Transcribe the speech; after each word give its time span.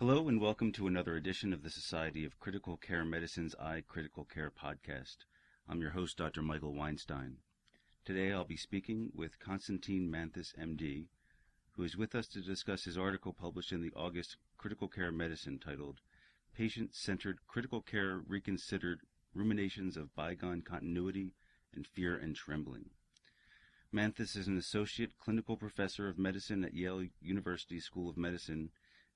Hello 0.00 0.28
and 0.28 0.40
welcome 0.40 0.72
to 0.72 0.88
another 0.88 1.14
edition 1.14 1.52
of 1.52 1.62
the 1.62 1.70
Society 1.70 2.24
of 2.24 2.40
Critical 2.40 2.76
Care 2.76 3.04
Medicine's 3.04 3.54
iCritical 3.62 4.28
Care 4.28 4.50
podcast. 4.50 5.18
I'm 5.68 5.80
your 5.80 5.92
host, 5.92 6.16
Dr. 6.16 6.42
Michael 6.42 6.74
Weinstein. 6.74 7.36
Today 8.04 8.32
I'll 8.32 8.44
be 8.44 8.56
speaking 8.56 9.12
with 9.14 9.38
Constantine 9.38 10.10
Manthous, 10.10 10.52
MD, 10.60 11.06
who 11.76 11.84
is 11.84 11.96
with 11.96 12.16
us 12.16 12.26
to 12.30 12.40
discuss 12.40 12.82
his 12.82 12.98
article 12.98 13.32
published 13.32 13.70
in 13.70 13.82
the 13.82 13.92
August 13.94 14.36
Critical 14.58 14.88
Care 14.88 15.12
Medicine 15.12 15.60
titled 15.60 16.00
Patient 16.56 16.92
Centered 16.92 17.38
Critical 17.46 17.80
Care 17.80 18.20
Reconsidered 18.26 19.02
Ruminations 19.32 19.96
of 19.96 20.12
Bygone 20.16 20.62
Continuity 20.62 21.34
and 21.72 21.86
Fear 21.86 22.16
and 22.16 22.34
Trembling. 22.34 22.86
Manthous 23.92 24.34
is 24.34 24.48
an 24.48 24.58
associate 24.58 25.20
clinical 25.20 25.56
professor 25.56 26.08
of 26.08 26.18
medicine 26.18 26.64
at 26.64 26.74
Yale 26.74 27.06
University 27.20 27.78
School 27.78 28.10
of 28.10 28.16
Medicine 28.16 28.70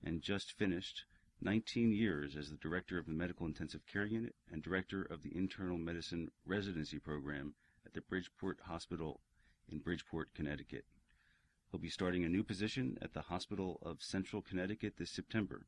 and 0.04 0.22
just 0.22 0.52
finished 0.52 1.04
19 1.40 1.92
years 1.92 2.36
as 2.36 2.50
the 2.50 2.56
director 2.56 2.98
of 2.98 3.06
the 3.06 3.12
Medical 3.12 3.46
Intensive 3.46 3.86
Care 3.86 4.06
Unit 4.06 4.34
and 4.50 4.62
director 4.62 5.02
of 5.02 5.22
the 5.22 5.36
Internal 5.36 5.78
Medicine 5.78 6.30
Residency 6.44 6.98
Program 6.98 7.54
at 7.86 7.94
the 7.94 8.00
Bridgeport 8.00 8.58
Hospital 8.66 9.20
in 9.70 9.78
Bridgeport, 9.78 10.34
Connecticut. 10.34 10.84
He'll 11.70 11.80
be 11.80 11.90
starting 11.90 12.24
a 12.24 12.28
new 12.28 12.42
position 12.42 12.98
at 13.02 13.12
the 13.12 13.22
Hospital 13.22 13.78
of 13.82 14.02
Central 14.02 14.42
Connecticut 14.42 14.94
this 14.98 15.10
September. 15.10 15.66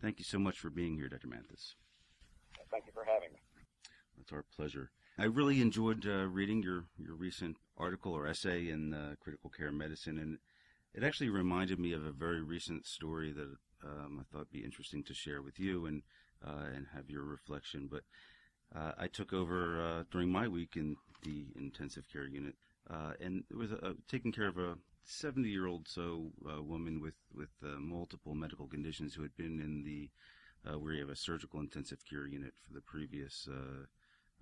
Thank 0.00 0.18
you 0.18 0.24
so 0.24 0.38
much 0.38 0.58
for 0.58 0.70
being 0.70 0.96
here, 0.96 1.08
Dr. 1.08 1.28
Manthous. 1.28 1.74
Thank 2.70 2.86
you 2.86 2.92
for 2.92 3.04
having 3.04 3.32
me. 3.32 3.38
It's 4.20 4.32
our 4.32 4.44
pleasure. 4.56 4.90
I 5.18 5.24
really 5.24 5.60
enjoyed 5.60 6.06
uh, 6.06 6.28
reading 6.28 6.62
your, 6.62 6.84
your 6.96 7.14
recent 7.14 7.56
article 7.76 8.12
or 8.12 8.26
essay 8.26 8.68
in 8.68 8.94
uh, 8.94 9.14
Critical 9.20 9.50
Care 9.50 9.72
Medicine, 9.72 10.18
and 10.18 10.38
it 10.94 11.04
actually 11.04 11.30
reminded 11.30 11.78
me 11.78 11.92
of 11.92 12.04
a 12.04 12.12
very 12.12 12.42
recent 12.42 12.86
story 12.86 13.32
that 13.32 13.48
um, 13.84 14.20
I 14.20 14.24
thought 14.36 14.50
be 14.50 14.64
interesting 14.64 15.04
to 15.04 15.14
share 15.14 15.42
with 15.42 15.58
you 15.58 15.86
and 15.86 16.02
uh, 16.44 16.66
and 16.74 16.86
have 16.94 17.10
your 17.10 17.24
reflection. 17.24 17.88
But 17.90 18.02
uh, 18.74 18.92
I 18.98 19.08
took 19.08 19.32
over 19.32 19.82
uh, 19.82 20.04
during 20.10 20.30
my 20.30 20.48
week 20.48 20.76
in 20.76 20.96
the 21.22 21.46
intensive 21.56 22.04
care 22.12 22.26
unit, 22.26 22.54
uh, 22.88 23.12
and 23.20 23.44
it 23.50 23.56
was 23.56 23.72
a, 23.72 23.94
taking 24.08 24.32
care 24.32 24.48
of 24.48 24.58
a 24.58 24.76
70 25.04 25.48
year 25.48 25.66
old 25.66 25.88
so 25.88 26.32
uh, 26.48 26.62
woman 26.62 27.00
with 27.00 27.14
with 27.34 27.50
uh, 27.64 27.78
multiple 27.78 28.34
medical 28.34 28.66
conditions 28.66 29.14
who 29.14 29.22
had 29.22 29.36
been 29.36 29.60
in 29.60 29.82
the 29.84 30.10
where 30.78 30.92
you 30.92 31.00
have 31.00 31.08
a 31.08 31.16
surgical 31.16 31.60
intensive 31.60 32.04
care 32.04 32.26
unit 32.26 32.52
for 32.62 32.74
the 32.74 32.82
previous 32.82 33.48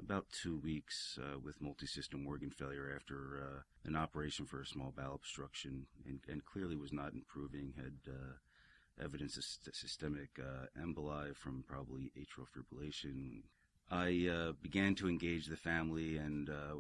about 0.01 0.27
two 0.31 0.59
weeks 0.59 1.19
uh, 1.23 1.39
with 1.39 1.63
multisystem 1.63 2.27
organ 2.27 2.51
failure 2.51 2.93
after 2.95 3.41
uh, 3.43 3.61
an 3.85 3.97
operation 3.97 4.47
for 4.47 4.61
a 4.61 4.67
small 4.67 4.93
bowel 4.97 5.15
obstruction 5.15 5.87
and, 6.07 6.21
and 6.29 6.45
clearly 6.45 6.77
was 6.77 6.93
not 6.93 7.15
improving, 7.15 7.73
had 7.77 8.13
uh, 8.13 9.03
evidence 9.03 9.37
of 9.37 9.45
systemic 9.75 10.39
uh, 10.39 10.67
emboli 10.81 11.35
from 11.35 11.65
probably 11.67 12.13
atrial 12.17 12.47
fibrillation. 12.47 13.43
I 13.91 14.29
uh, 14.29 14.53
began 14.61 14.95
to 14.97 15.09
engage 15.09 15.47
the 15.47 15.57
family 15.57 16.17
and 16.17 16.51
uh, 16.51 16.75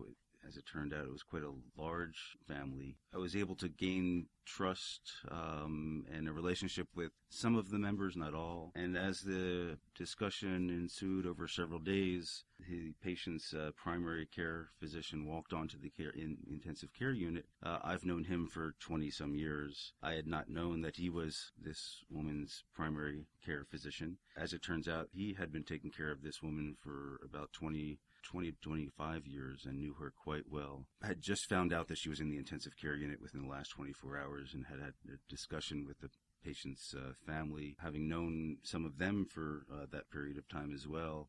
as 0.47 0.56
it 0.56 0.64
turned 0.66 0.92
out, 0.92 1.05
it 1.05 1.12
was 1.12 1.22
quite 1.22 1.42
a 1.42 1.80
large 1.80 2.36
family. 2.47 2.97
I 3.14 3.19
was 3.19 3.36
able 3.36 3.56
to 3.56 3.69
gain 3.69 4.27
trust 4.44 5.12
um, 5.30 6.05
and 6.12 6.28
a 6.28 6.33
relationship 6.33 6.86
with 6.94 7.11
some 7.28 7.56
of 7.56 7.70
the 7.70 7.78
members, 7.78 8.16
not 8.16 8.34
all. 8.34 8.72
And 8.74 8.97
as 8.97 9.20
the 9.20 9.78
discussion 9.97 10.70
ensued 10.70 11.27
over 11.27 11.48
several 11.48 11.80
days, 11.80 12.44
the 12.69 12.92
patient's 13.02 13.52
uh, 13.52 13.70
primary 13.77 14.27
care 14.27 14.69
physician 14.78 15.27
walked 15.27 15.52
onto 15.52 15.78
the 15.78 15.91
care 15.91 16.11
in 16.11 16.39
intensive 16.50 16.91
care 16.97 17.12
unit. 17.12 17.47
Uh, 17.62 17.78
I've 17.83 18.05
known 18.05 18.24
him 18.24 18.47
for 18.47 18.74
20 18.80 19.11
some 19.11 19.34
years. 19.34 19.92
I 20.02 20.12
had 20.12 20.27
not 20.27 20.48
known 20.48 20.80
that 20.83 20.97
he 20.97 21.11
was 21.11 21.52
this 21.61 22.05
woman's 22.11 22.64
primary 22.74 23.27
care 23.44 23.67
physician. 23.69 24.19
As 24.36 24.52
it 24.52 24.62
turns 24.62 24.89
out, 24.89 25.08
he 25.12 25.34
had 25.34 25.52
been 25.52 25.64
taking 25.64 25.91
care 25.91 26.11
of 26.11 26.22
this 26.22 26.42
woman 26.42 26.77
for 26.80 27.20
about 27.24 27.52
20 27.52 27.98
20 28.27 28.52
to 28.52 28.58
25 28.60 29.27
years 29.27 29.64
and 29.64 29.78
knew 29.78 29.94
her 29.94 30.12
quite 30.23 30.45
well. 30.51 30.86
I 31.02 31.08
had 31.08 31.23
just 31.23 31.48
found 31.48 31.73
out 31.73 31.89
that 31.89 31.98
she 31.98 32.08
was 32.08 32.20
in 32.20 32.30
the 32.30 32.39
intensive 32.39 32.77
care 32.80 32.96
unit 32.96 33.20
within 33.20 33.42
the 33.42 33.48
last 33.48 33.70
24 33.70 34.18
hours 34.18 34.52
and 34.55 34.67
had 34.67 34.80
had 34.80 34.95
a 35.08 35.18
discussion 35.28 35.84
with 35.86 36.01
the 36.01 36.11
patient's 36.45 36.95
uh, 36.95 37.12
family, 37.27 37.77
having 37.80 38.08
known 38.08 38.58
some 38.62 38.84
of 38.84 38.98
them 38.98 39.27
for 39.28 39.67
uh, 39.73 39.86
that 39.90 40.11
period 40.11 40.39
of 40.39 40.48
time 40.48 40.73
as 40.74 40.86
well 40.86 41.28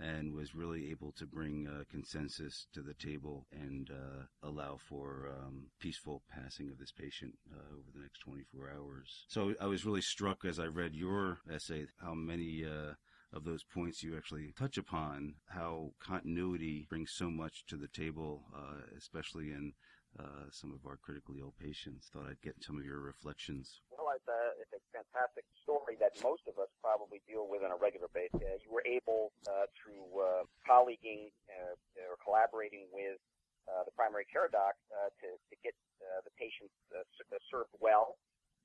and 0.00 0.34
was 0.34 0.54
really 0.54 0.90
able 0.90 1.12
to 1.12 1.24
bring 1.26 1.68
consensus 1.90 2.66
to 2.72 2.82
the 2.82 2.94
table 2.94 3.46
and 3.52 3.90
uh, 3.90 4.24
allow 4.42 4.76
for 4.76 5.28
um, 5.30 5.66
peaceful 5.78 6.22
passing 6.28 6.68
of 6.68 6.78
this 6.78 6.92
patient 6.92 7.32
uh, 7.52 7.72
over 7.72 7.90
the 7.94 8.00
next 8.00 8.18
24 8.20 8.72
hours. 8.76 9.24
So 9.28 9.54
I 9.60 9.66
was 9.66 9.84
really 9.84 10.02
struck 10.02 10.44
as 10.44 10.58
I 10.58 10.66
read 10.66 10.94
your 10.94 11.38
essay 11.52 11.86
how 12.02 12.14
many 12.14 12.64
uh, 12.64 12.94
of 13.34 13.44
those 13.44 13.64
points 13.64 14.02
you 14.02 14.16
actually 14.16 14.54
touch 14.56 14.78
upon, 14.78 15.34
how 15.48 15.90
continuity 15.98 16.86
brings 16.88 17.10
so 17.10 17.30
much 17.30 17.66
to 17.66 17.76
the 17.76 17.88
table, 17.88 18.44
uh, 18.54 18.86
especially 18.96 19.50
in 19.50 19.72
uh, 20.14 20.46
some 20.50 20.70
of 20.70 20.86
our 20.86 20.96
critically 20.96 21.42
ill 21.42 21.54
patients. 21.58 22.08
Thought 22.14 22.30
I'd 22.30 22.40
get 22.46 22.62
some 22.62 22.78
of 22.78 22.84
your 22.86 23.00
reflections. 23.00 23.82
Well, 23.90 24.14
it's 24.14 24.30
a, 24.30 24.42
it's 24.62 24.70
a 24.78 24.82
fantastic 24.94 25.42
story 25.66 25.98
that 25.98 26.14
most 26.22 26.46
of 26.46 26.54
us 26.62 26.70
probably 26.78 27.18
deal 27.26 27.50
with 27.50 27.66
on 27.66 27.74
a 27.74 27.80
regular 27.82 28.06
basis. 28.14 28.38
Uh, 28.38 28.62
you 28.62 28.70
were 28.70 28.86
able, 28.86 29.34
through 29.74 30.06
uh, 30.14 30.46
colleaguing 30.62 31.34
uh, 31.50 31.74
or 32.06 32.16
collaborating 32.22 32.86
with 32.94 33.18
uh, 33.66 33.82
the 33.82 33.92
primary 33.98 34.24
care 34.30 34.46
doc 34.48 34.78
to, 35.20 35.28
to 35.50 35.54
get 35.66 35.74
the 36.22 36.30
patients 36.38 36.72
uh, 36.94 37.02
served 37.50 37.74
well, 37.82 38.14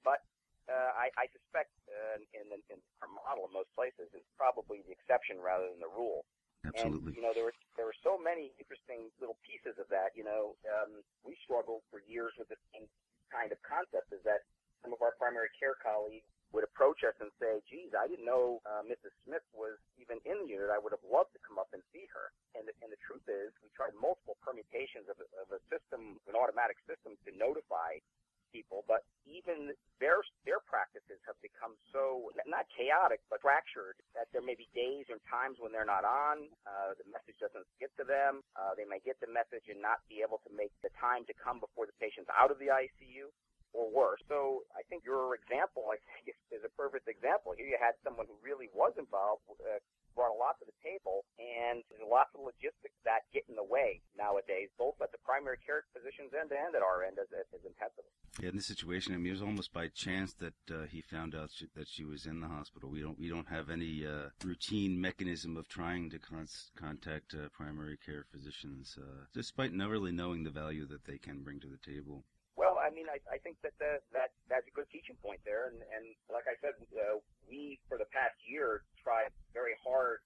but 0.05 0.21
uh, 0.69 0.91
I, 0.93 1.09
I 1.17 1.25
suspect 1.33 1.73
uh, 1.89 2.21
in, 2.37 2.45
in, 2.53 2.61
in 2.69 2.79
our 3.01 3.09
model 3.09 3.49
in 3.49 3.53
most 3.57 3.73
places 3.73 4.05
is 4.13 4.23
probably 4.37 4.85
the 4.85 4.93
exception 4.93 5.41
rather 5.41 5.65
than 5.65 5.81
the 5.81 5.89
rule. 5.89 6.23
Absolutely. 6.61 7.15
And, 7.15 7.15
you 7.15 7.23
know, 7.23 7.33
there 7.33 7.47
were 7.47 7.55
there 7.79 7.87
were 7.87 7.99
so 8.03 8.19
many 8.19 8.51
interesting 8.59 9.07
little 9.23 9.39
pieces 9.47 9.79
of 9.79 9.87
that. 9.89 10.11
You 10.13 10.27
know, 10.27 10.59
um, 10.67 11.01
we 11.23 11.39
struggled 11.47 11.87
for 11.87 12.03
years 12.03 12.35
with 12.35 12.51
the 12.51 12.59
same 12.75 12.85
kind 13.31 13.55
of 13.55 13.59
concept. 13.63 14.11
Is 14.11 14.19
that 14.27 14.43
some 14.83 14.91
of 14.91 14.99
our 14.99 15.15
primary 15.15 15.47
care 15.55 15.79
colleagues 15.79 16.27
would 16.51 16.67
approach 16.67 17.07
us 17.07 17.15
and 17.23 17.31
say, 17.39 17.63
"Geez, 17.71 17.95
I 17.95 18.11
didn't 18.11 18.27
know 18.27 18.59
uh, 18.67 18.83
Mrs. 18.83 19.15
Smith 19.23 19.45
was 19.55 19.79
even 20.03 20.19
in 20.27 20.43
the 20.43 20.51
unit. 20.51 20.67
I 20.67 20.83
would 20.83 20.91
have 20.91 21.05
loved 21.07 21.31
to 21.31 21.41
come 21.47 21.55
up 21.55 21.71
and 21.71 21.79
see 21.95 22.03
her." 22.11 22.35
And 22.59 22.67
the, 22.67 22.75
and 22.83 22.91
the 22.91 22.99
truth 23.07 23.23
is, 23.31 23.55
we 23.63 23.71
tried 23.71 23.95
multiple 23.95 24.35
permutations 24.43 25.07
of, 25.07 25.15
of 25.39 25.47
a 25.55 25.63
system, 25.71 26.19
an 26.27 26.35
automatic 26.35 26.75
system, 26.83 27.15
to 27.23 27.31
notify 27.39 28.03
people, 28.51 28.83
but 28.89 29.05
even 29.25 29.73
their 30.01 30.21
their 30.43 30.61
practices 30.63 31.21
have 31.27 31.37
become 31.41 31.77
so 31.93 32.33
not 32.49 32.65
chaotic 32.73 33.21
but 33.29 33.41
fractured 33.43 33.99
that 34.17 34.29
there 34.33 34.41
may 34.41 34.55
be 34.55 34.67
days 34.73 35.05
and 35.09 35.21
times 35.29 35.61
when 35.61 35.69
they're 35.71 35.87
not 35.87 36.05
on. 36.05 36.49
Uh, 36.65 36.97
the 36.97 37.07
message 37.09 37.37
doesn't 37.37 37.65
get 37.77 37.93
to 37.97 38.05
them. 38.05 38.41
Uh, 38.57 38.73
they 38.73 38.85
may 38.85 38.99
get 39.01 39.19
the 39.21 39.29
message 39.29 39.65
and 39.69 39.81
not 39.81 40.01
be 40.09 40.21
able 40.25 40.41
to 40.45 40.51
make 40.53 40.73
the 40.81 40.91
time 40.97 41.25
to 41.29 41.33
come 41.37 41.61
before 41.61 41.85
the 41.85 41.95
patient's 42.01 42.29
out 42.33 42.49
of 42.49 42.57
the 42.57 42.69
ICU 42.71 43.29
or 43.73 43.89
worse. 43.89 44.21
So 44.25 44.65
I 44.73 44.81
think 44.89 45.05
your 45.05 45.37
example, 45.37 45.93
I 45.93 45.97
think, 46.09 46.33
is, 46.49 46.65
a 46.65 46.71
perfect 46.73 47.07
example. 47.07 47.53
Here 47.53 47.69
you 47.69 47.79
had 47.79 47.95
someone 48.01 48.25
who 48.25 48.37
really 48.41 48.67
was 48.73 48.93
involved, 48.97 49.45
uh, 49.61 49.79
brought 50.15 50.33
a 50.33 50.39
lot 50.39 50.59
to 50.59 50.65
the 50.65 50.75
table, 50.83 51.25
and 51.37 51.83
there's 51.89 52.05
lots 52.05 52.33
of 52.35 52.41
logistics 52.41 52.97
that 53.05 53.27
get 53.33 53.45
in 53.49 53.55
the 53.55 53.65
way 53.65 54.01
nowadays, 54.17 54.69
both 54.77 54.95
at 55.01 55.11
the 55.11 55.21
primary 55.23 55.57
care 55.65 55.85
physicians 55.93 56.31
end 56.33 56.51
and 56.51 56.75
at 56.75 56.81
our 56.81 57.03
end 57.03 57.17
as, 57.19 57.27
as 57.33 57.61
intensivists. 57.65 58.19
Yeah, 58.41 58.49
in 58.49 58.55
this 58.55 58.67
situation, 58.67 59.13
I 59.13 59.17
mean, 59.17 59.27
it 59.27 59.39
was 59.39 59.41
almost 59.41 59.73
by 59.73 59.87
chance 59.89 60.33
that 60.39 60.53
uh, 60.71 60.85
he 60.89 61.01
found 61.01 61.35
out 61.35 61.49
she, 61.53 61.67
that 61.75 61.87
she 61.87 62.05
was 62.05 62.25
in 62.25 62.39
the 62.39 62.47
hospital. 62.47 62.89
We 62.89 63.01
don't 63.01 63.19
we 63.19 63.27
don't 63.27 63.49
have 63.49 63.69
any 63.69 64.05
uh, 64.05 64.29
routine 64.43 64.99
mechanism 64.99 65.57
of 65.57 65.67
trying 65.67 66.09
to 66.11 66.19
con- 66.19 66.47
contact 66.75 67.33
uh, 67.33 67.49
primary 67.51 67.97
care 67.97 68.25
physicians, 68.31 68.97
uh, 68.97 69.25
despite 69.33 69.73
not 69.73 69.89
really 69.89 70.11
knowing 70.11 70.43
the 70.43 70.51
value 70.51 70.85
that 70.87 71.05
they 71.05 71.17
can 71.17 71.43
bring 71.43 71.59
to 71.59 71.67
the 71.67 71.81
table. 71.83 72.23
Well, 72.55 72.75
I 72.75 72.91
mean, 72.91 73.07
I, 73.07 73.23
I 73.31 73.39
think 73.39 73.55
that 73.63 73.71
the, 73.79 74.03
that 74.11 74.35
that's 74.51 74.67
a 74.67 74.75
good 74.75 74.91
teaching 74.91 75.15
point 75.23 75.39
there, 75.47 75.71
and, 75.71 75.79
and 75.79 76.11
like 76.27 76.43
I 76.43 76.59
said, 76.59 76.75
uh, 76.91 77.23
we 77.47 77.79
for 77.87 77.95
the 77.97 78.07
past 78.11 78.35
year 78.43 78.83
tried 78.99 79.31
very 79.59 79.75
hard 79.83 80.23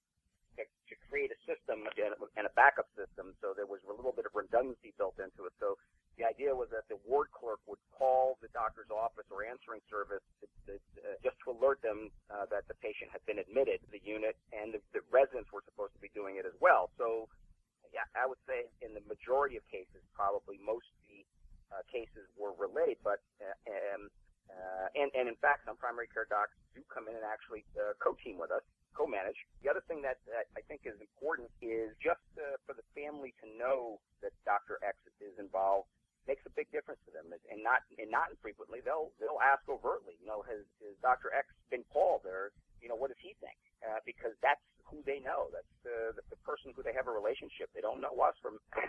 to, 0.54 0.62
to 0.62 0.94
create 1.10 1.34
a 1.34 1.40
system 1.50 1.82
and 2.38 2.46
a 2.46 2.54
backup 2.54 2.86
system, 2.94 3.34
so 3.42 3.58
there 3.58 3.66
was 3.66 3.82
a 3.90 3.94
little 3.94 4.14
bit 4.14 4.30
of 4.30 4.34
redundancy 4.38 4.94
built 5.02 5.18
into 5.18 5.50
it. 5.50 5.54
So 5.58 5.82
the 6.22 6.30
idea 6.30 6.54
was 6.54 6.70
that 6.70 6.86
the 6.94 7.02
ward 7.10 7.34
clerk 7.34 7.58
would 7.66 7.82
call 7.90 8.38
the 8.46 8.54
doctor's 8.54 8.94
office 8.94 9.26
or 9.34 9.42
answering 9.42 9.82
service 9.90 10.22
to, 10.38 10.46
to, 10.70 10.74
uh, 11.02 11.18
just 11.26 11.42
to 11.42 11.58
alert 11.58 11.82
them 11.82 12.14
uh, 12.30 12.46
that 12.54 12.70
the 12.70 12.78
patient 12.86 13.10
had 13.10 13.26
been 13.26 13.42
admitted 13.42 13.82
to 13.82 13.90
the 13.90 14.04
unit, 14.06 14.38
and 14.54 14.78
the, 14.78 14.82
the 14.94 15.02
residents 15.10 15.50
were 15.50 15.66
supposed 15.66 15.98
to 15.98 16.02
be 16.06 16.14
doing 16.14 16.38
it 16.38 16.46
as 16.46 16.54
well. 16.62 16.94
So, 17.02 17.26
yeah, 17.90 18.06
I 18.14 18.30
would 18.30 18.42
say 18.46 18.70
in 18.86 18.94
the 18.94 19.02
majority 19.10 19.58
of 19.58 19.66
cases, 19.74 20.06
probably 20.14 20.62
most 20.62 20.86
of 20.86 21.02
the 21.10 21.22
uh, 21.74 21.82
cases 21.90 22.30
were 22.38 22.54
relayed, 22.62 23.02
but 23.02 23.26
uh, 23.42 23.58
um, 23.66 24.14
uh, 24.54 24.88
and 24.94 25.10
and 25.18 25.26
in 25.26 25.38
fact, 25.42 25.66
some 25.66 25.74
primary 25.82 26.06
care 26.14 26.30
docs 26.30 26.54
do 26.78 26.86
come 26.94 27.10
in 27.10 27.18
and 27.18 27.26
actually 27.26 27.66
uh, 27.74 27.98
co-team 27.98 28.38
with 28.38 28.54
us 28.54 28.62
co-manage. 28.94 29.38
The 29.66 29.70
other 29.70 29.84
thing 29.86 30.02
that, 30.06 30.22
that 30.30 30.48
I 30.56 30.62
think 30.66 30.86
is 30.86 30.98
important 31.02 31.50
is 31.62 31.94
just 32.00 32.24
uh, 32.38 32.58
for 32.66 32.74
the 32.78 32.86
family 32.94 33.34
to 33.44 33.48
know 33.58 34.00
that 34.22 34.32
Dr. 34.46 34.80
X 34.86 34.98
is 35.20 35.36
involved 35.38 35.90
makes 36.28 36.44
a 36.48 36.54
big 36.56 36.72
difference 36.72 37.04
to 37.04 37.12
them, 37.12 37.28
and 37.32 37.60
not 37.60 37.84
and 38.00 38.08
not 38.08 38.32
infrequently 38.32 38.80
they'll 38.80 39.12
they'll 39.20 39.44
ask 39.44 39.64
overtly, 39.68 40.16
you 40.24 40.28
know, 40.28 40.40
has, 40.48 40.64
has 40.80 40.96
Dr. 41.04 41.36
X 41.36 41.52
been 41.68 41.84
called, 41.92 42.24
or 42.24 42.56
you 42.80 42.88
know, 42.88 42.96
what 42.96 43.12
does 43.12 43.20
he 43.20 43.36
think? 43.44 43.60
Uh, 43.84 44.00
because 44.08 44.32
that's 44.40 44.64
who 44.88 45.04
they 45.04 45.20
know. 45.20 45.52
That's 45.52 45.74
the, 45.84 46.16
the 46.16 46.24
the 46.32 46.40
person 46.48 46.72
who 46.72 46.84
they 46.84 46.96
have 46.96 47.12
a 47.12 47.16
relationship. 47.16 47.68
They 47.76 47.84
don't 47.84 48.00
know 48.00 48.16
us 48.24 48.36
from 48.40 48.60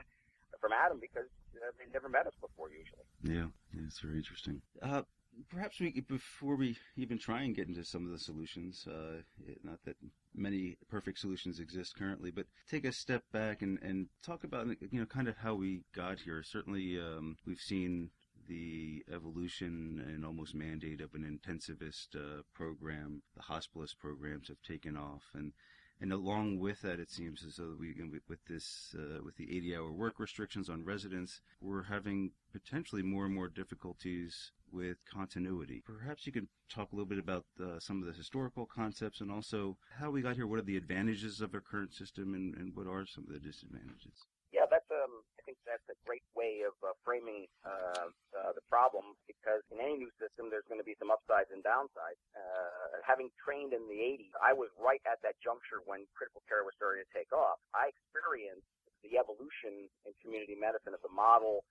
from 0.62 0.70
Adam 0.70 1.02
because 1.02 1.26
uh, 1.58 1.74
they've 1.74 1.90
never 1.90 2.08
met 2.08 2.30
us 2.30 2.36
before 2.38 2.70
usually. 2.70 3.06
Yeah, 3.26 3.50
yeah 3.74 3.86
it's 3.86 3.98
very 3.98 4.22
interesting. 4.22 4.62
Uh, 4.78 5.02
perhaps 5.50 5.80
we 5.80 6.00
before 6.08 6.56
we 6.56 6.76
even 6.96 7.18
try 7.18 7.42
and 7.42 7.54
get 7.54 7.68
into 7.68 7.84
some 7.84 8.04
of 8.04 8.10
the 8.10 8.18
solutions 8.18 8.86
uh, 8.88 9.22
not 9.62 9.78
that 9.84 9.96
many 10.34 10.76
perfect 10.90 11.18
solutions 11.18 11.60
exist 11.60 11.96
currently 11.96 12.30
but 12.30 12.46
take 12.68 12.84
a 12.84 12.92
step 12.92 13.22
back 13.32 13.62
and, 13.62 13.78
and 13.82 14.08
talk 14.22 14.44
about 14.44 14.66
you 14.90 15.00
know 15.00 15.06
kind 15.06 15.28
of 15.28 15.36
how 15.38 15.54
we 15.54 15.82
got 15.94 16.20
here. 16.20 16.42
Certainly 16.42 16.98
um, 16.98 17.36
we've 17.46 17.60
seen 17.60 18.10
the 18.48 19.02
evolution 19.12 20.04
and 20.06 20.24
almost 20.24 20.54
mandate 20.54 21.00
of 21.00 21.14
an 21.14 21.24
intensivist 21.24 22.14
uh, 22.14 22.42
program. 22.54 23.22
The 23.36 23.42
hospitalist 23.42 23.98
programs 23.98 24.48
have 24.48 24.60
taken 24.62 24.96
off 24.96 25.22
and 25.34 25.52
and 26.00 26.12
along 26.12 26.58
with 26.58 26.82
that, 26.82 26.98
it 26.98 27.08
seems 27.08 27.44
as 27.46 27.56
though 27.56 27.76
we, 27.78 27.94
with 28.28 28.44
this, 28.46 28.96
uh, 28.98 29.22
with 29.24 29.36
the 29.36 29.46
80-hour 29.46 29.92
work 29.92 30.18
restrictions 30.18 30.68
on 30.68 30.84
residents, 30.84 31.40
we're 31.60 31.84
having 31.84 32.32
potentially 32.52 33.02
more 33.02 33.24
and 33.24 33.34
more 33.34 33.48
difficulties 33.48 34.50
with 34.74 34.98
continuity. 35.06 35.82
Perhaps 35.86 36.26
you 36.26 36.32
could 36.32 36.48
talk 36.68 36.90
a 36.90 36.94
little 36.94 37.08
bit 37.08 37.22
about 37.22 37.46
uh, 37.62 37.78
some 37.78 38.02
of 38.02 38.06
the 38.06 38.12
historical 38.12 38.66
concepts 38.66 39.20
and 39.20 39.30
also 39.30 39.78
how 40.02 40.10
we 40.10 40.20
got 40.20 40.34
here. 40.34 40.46
What 40.46 40.58
are 40.58 40.66
the 40.66 40.76
advantages 40.76 41.40
of 41.40 41.54
our 41.54 41.62
current 41.62 41.94
system, 41.94 42.34
and, 42.34 42.54
and 42.58 42.74
what 42.74 42.90
are 42.90 43.06
some 43.06 43.24
of 43.24 43.32
the 43.32 43.38
disadvantages? 43.38 44.26
Yeah, 44.50 44.66
that's 44.70 44.86
um, 44.90 45.22
I 45.38 45.42
think 45.46 45.58
that's 45.66 45.86
a 45.90 45.98
great 46.06 46.26
way 46.34 46.66
of 46.66 46.74
uh, 46.82 46.94
framing 47.06 47.46
uh, 47.62 48.10
uh, 48.34 48.52
the 48.54 48.64
problem 48.70 49.14
because 49.30 49.62
in 49.70 49.78
any 49.78 49.98
new 49.98 50.12
system 50.18 50.50
there's 50.50 50.66
going 50.66 50.82
to 50.82 50.86
be 50.86 50.98
some 50.98 51.10
upsides 51.10 51.50
and 51.54 51.62
downsides. 51.62 52.18
Uh, 52.34 52.98
having 53.06 53.30
trained 53.38 53.74
in 53.74 53.82
the 53.86 53.98
80s, 53.98 54.34
I 54.40 54.54
was 54.54 54.70
right 54.78 55.02
at 55.06 55.22
that 55.22 55.38
juncture 55.42 55.82
when 55.86 56.06
critical 56.14 56.42
care 56.50 56.66
was 56.66 56.74
starting 56.78 57.02
to 57.02 57.10
take 57.14 57.30
off. 57.30 57.62
I 57.74 57.90
experienced 57.92 58.66
the 59.04 59.20
evolution 59.20 59.90
in 60.08 60.16
community 60.24 60.56
medicine 60.56 60.96
of 60.96 61.02
the 61.04 61.12
model 61.12 61.66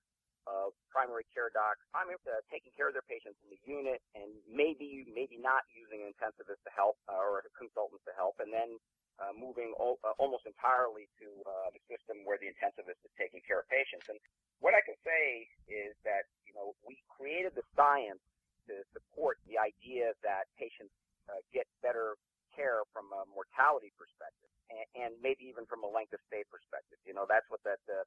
of 0.48 0.74
primary 0.92 1.26
care 1.34 1.50
docs, 1.54 1.84
uh, 2.28 2.42
taking 2.52 2.72
care 2.76 2.90
of 2.90 2.96
their 2.96 3.06
patients 3.08 3.38
in 3.46 3.50
the 3.54 3.62
unit, 3.68 4.02
and 4.16 4.32
maybe 4.50 5.08
maybe 5.12 5.38
not 5.40 5.64
using 5.74 6.04
an 6.06 6.12
intensivist 6.14 6.62
to 6.66 6.72
help 6.74 6.98
uh, 7.10 7.18
or 7.18 7.44
a 7.46 7.52
consultant 7.58 8.02
to 8.08 8.14
help, 8.18 8.38
and 8.40 8.52
then 8.54 8.78
uh, 9.22 9.34
moving 9.36 9.74
o- 9.80 10.00
uh, 10.04 10.16
almost 10.20 10.46
entirely 10.48 11.10
to 11.22 11.28
uh, 11.46 11.70
the 11.74 11.82
system 11.92 12.24
where 12.26 12.40
the 12.42 12.50
intensivist 12.50 13.00
is 13.06 13.14
taking 13.20 13.42
care 13.46 13.62
of 13.62 13.68
patients. 13.70 14.08
And 14.10 14.20
what 14.60 14.74
I 14.76 14.82
can 14.86 14.98
say 15.06 15.48
is 15.70 15.94
that 16.08 16.28
you 16.48 16.54
know 16.56 16.74
we 16.88 17.00
created 17.12 17.54
the 17.56 17.66
science 17.78 18.22
to 18.70 18.82
support 18.96 19.40
the 19.50 19.60
idea 19.60 20.14
that 20.24 20.48
patients 20.60 20.94
uh, 21.30 21.42
get 21.54 21.68
better 21.84 22.16
care 22.56 22.86
from 22.94 23.10
a 23.14 23.26
mortality 23.34 23.92
perspective 23.98 24.50
and, 24.96 25.14
maybe 25.22 25.48
even 25.48 25.64
from 25.66 25.86
a 25.86 25.90
length 25.90 26.12
of 26.12 26.20
stay 26.28 26.44
perspective. 26.52 27.00
You 27.08 27.16
know, 27.16 27.24
that's 27.24 27.48
what 27.48 27.64
that 27.64 27.80
uh, 27.88 28.04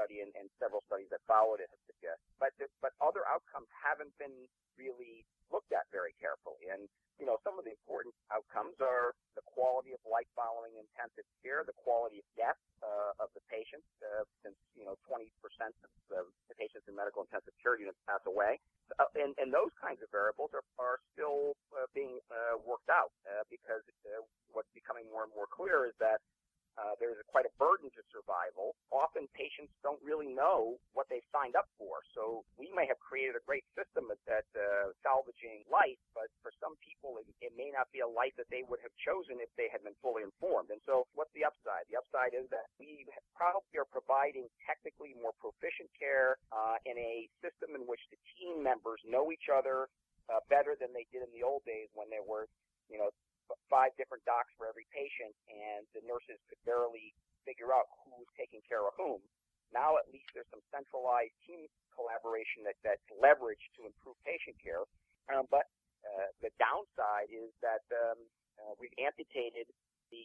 study 0.00 0.24
and, 0.24 0.32
and 0.38 0.48
several 0.56 0.80
studies 0.86 1.10
that 1.12 1.20
followed 1.28 1.60
it 1.60 1.68
have 1.68 1.84
suggested. 1.84 2.24
But, 2.40 2.56
but 2.80 2.96
other 3.02 3.26
outcomes 3.28 3.68
haven't 3.74 4.14
been 4.16 4.34
really 4.80 5.28
looked 5.52 5.74
at 5.74 5.84
very 5.92 6.14
carefully. 6.16 6.70
And, 6.70 6.86
you 7.20 7.28
know, 7.28 7.36
some 7.44 7.60
of 7.60 7.68
the 7.68 7.74
important 7.74 8.16
outcomes 8.32 8.80
are 8.80 9.12
the 9.36 9.44
quality 9.44 9.92
of 9.92 10.00
life 10.08 10.30
following 10.32 10.72
intensive 10.78 11.26
care, 11.44 11.66
the 11.68 11.76
quality 11.76 12.24
of 12.24 12.26
death 12.38 12.56
uh, 12.80 13.12
of 13.20 13.28
the 13.36 13.44
patients, 13.50 13.84
uh, 14.00 14.24
since, 14.40 14.56
you 14.72 14.88
know, 14.88 14.96
20% 15.04 15.28
of 15.84 15.90
the, 16.08 16.24
the 16.48 16.56
patients 16.56 16.88
in 16.88 16.96
medical 16.96 17.20
intensive 17.26 17.52
care 17.60 17.76
units 17.76 17.98
pass 18.08 18.22
away. 18.24 18.56
Uh, 18.96 19.10
and, 19.20 19.36
and 19.36 19.52
those 19.52 19.70
kinds 19.76 20.00
of 20.00 20.08
variables 20.08 20.50
are, 20.56 20.64
are 20.80 20.98
still 21.12 21.52
uh, 21.76 21.84
being 21.92 22.18
uh, 22.32 22.56
worked 22.64 22.88
out 22.88 23.12
uh, 23.28 23.44
because 23.52 23.84
uh, 24.08 24.24
what's 24.52 24.70
becoming 24.74 25.06
more 25.10 25.24
and 25.24 25.32
more 25.34 25.48
clear 25.48 25.86
is 25.86 25.96
that 26.00 26.20
uh, 26.78 26.94
there's 26.96 27.18
quite 27.28 27.44
a 27.44 27.52
burden 27.60 27.92
to 27.92 28.02
survival. 28.08 28.72
Often 28.88 29.28
patients 29.36 29.74
don't 29.84 30.00
really 30.00 30.30
know 30.30 30.80
what 30.96 31.10
they've 31.10 31.26
signed 31.28 31.52
up 31.58 31.68
for. 31.76 32.00
So 32.16 32.46
we 32.56 32.70
may 32.72 32.88
have 32.88 32.96
created 33.02 33.36
a 33.36 33.44
great 33.44 33.66
system 33.76 34.08
at, 34.08 34.20
at 34.30 34.48
uh, 34.56 34.94
salvaging 35.04 35.66
life, 35.68 36.00
but 36.16 36.32
for 36.40 36.54
some 36.62 36.78
people 36.80 37.20
it, 37.20 37.26
it 37.44 37.52
may 37.58 37.68
not 37.74 37.90
be 37.90 38.00
a 38.00 38.08
life 38.08 38.32
that 38.40 38.48
they 38.48 38.64
would 38.64 38.80
have 38.80 38.94
chosen 38.96 39.42
if 39.42 39.52
they 39.60 39.68
had 39.68 39.84
been 39.84 39.98
fully 40.00 40.24
informed. 40.24 40.72
And 40.72 40.80
so 40.88 41.04
what's 41.12 41.34
the 41.36 41.44
upside? 41.44 41.84
The 41.92 42.00
upside 42.00 42.32
is 42.32 42.48
that 42.54 42.70
we 42.80 43.04
probably 43.36 43.76
are 43.76 43.88
providing 43.90 44.48
technically 44.64 45.12
more 45.18 45.36
proficient 45.36 45.90
care 45.98 46.40
uh, 46.48 46.80
in 46.88 46.96
a 46.96 47.28
system 47.44 47.76
in 47.76 47.84
which 47.84 48.00
the 48.08 48.18
team 48.38 48.62
members 48.62 49.02
know 49.04 49.28
each 49.34 49.52
other 49.52 49.90
uh, 50.32 50.40
better 50.48 50.78
than 50.78 50.94
they 50.96 51.04
did 51.10 51.26
in 51.26 51.32
the 51.34 51.44
old 51.44 51.66
days 51.66 51.90
when 51.92 52.08
there 52.08 52.24
were, 52.24 52.46
you 52.88 52.96
know, 52.96 53.10
five 53.68 53.94
different 53.98 54.22
docs 54.26 54.50
for 54.58 54.66
every 54.66 54.86
patient, 54.94 55.34
and 55.50 55.86
the 55.94 56.02
nurses 56.06 56.38
could 56.46 56.60
barely 56.66 57.14
figure 57.42 57.72
out 57.72 57.88
who 58.04 58.14
was 58.20 58.30
taking 58.36 58.60
care 58.68 58.84
of 58.84 58.92
whom. 58.98 59.20
Now 59.70 59.96
at 59.96 60.10
least 60.10 60.26
there's 60.34 60.50
some 60.50 60.62
centralized 60.74 61.34
team 61.46 61.70
collaboration 61.94 62.66
that, 62.66 62.78
that's 62.82 63.06
leveraged 63.14 63.70
to 63.78 63.86
improve 63.86 64.18
patient 64.26 64.58
care. 64.58 64.82
Um, 65.30 65.46
but 65.46 65.70
uh, 66.02 66.28
the 66.42 66.50
downside 66.58 67.30
is 67.30 67.54
that 67.62 67.84
um, 67.92 68.18
uh, 68.58 68.72
we've 68.80 68.94
amputated 68.98 69.68
the 70.10 70.24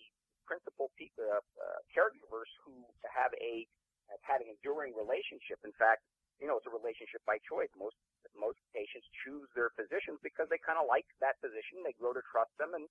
principal 0.49 0.89
pe- 0.97 1.13
uh, 1.19 1.41
uh, 1.41 1.79
caregivers 1.93 2.49
who 2.65 2.73
have 3.05 3.33
a 3.37 3.65
have 4.09 4.21
had 4.21 4.39
an 4.41 4.49
enduring 4.53 4.93
relationship. 4.93 5.57
In 5.65 5.73
fact, 5.81 6.05
you 6.37 6.45
know, 6.45 6.61
it's 6.61 6.69
a 6.69 6.73
relationship 6.73 7.25
by 7.25 7.41
choice. 7.41 7.69
Most 7.73 7.97
most 8.37 8.59
patients 8.75 9.07
choose 9.23 9.47
their 9.55 9.71
physicians 9.73 10.19
because 10.21 10.45
they 10.51 10.59
kind 10.61 10.77
of 10.77 10.85
like 10.85 11.07
that 11.23 11.39
physician. 11.39 11.81
They 11.81 11.95
grow 11.97 12.13
to 12.13 12.23
trust 12.29 12.51
them, 12.59 12.75
and 12.75 12.85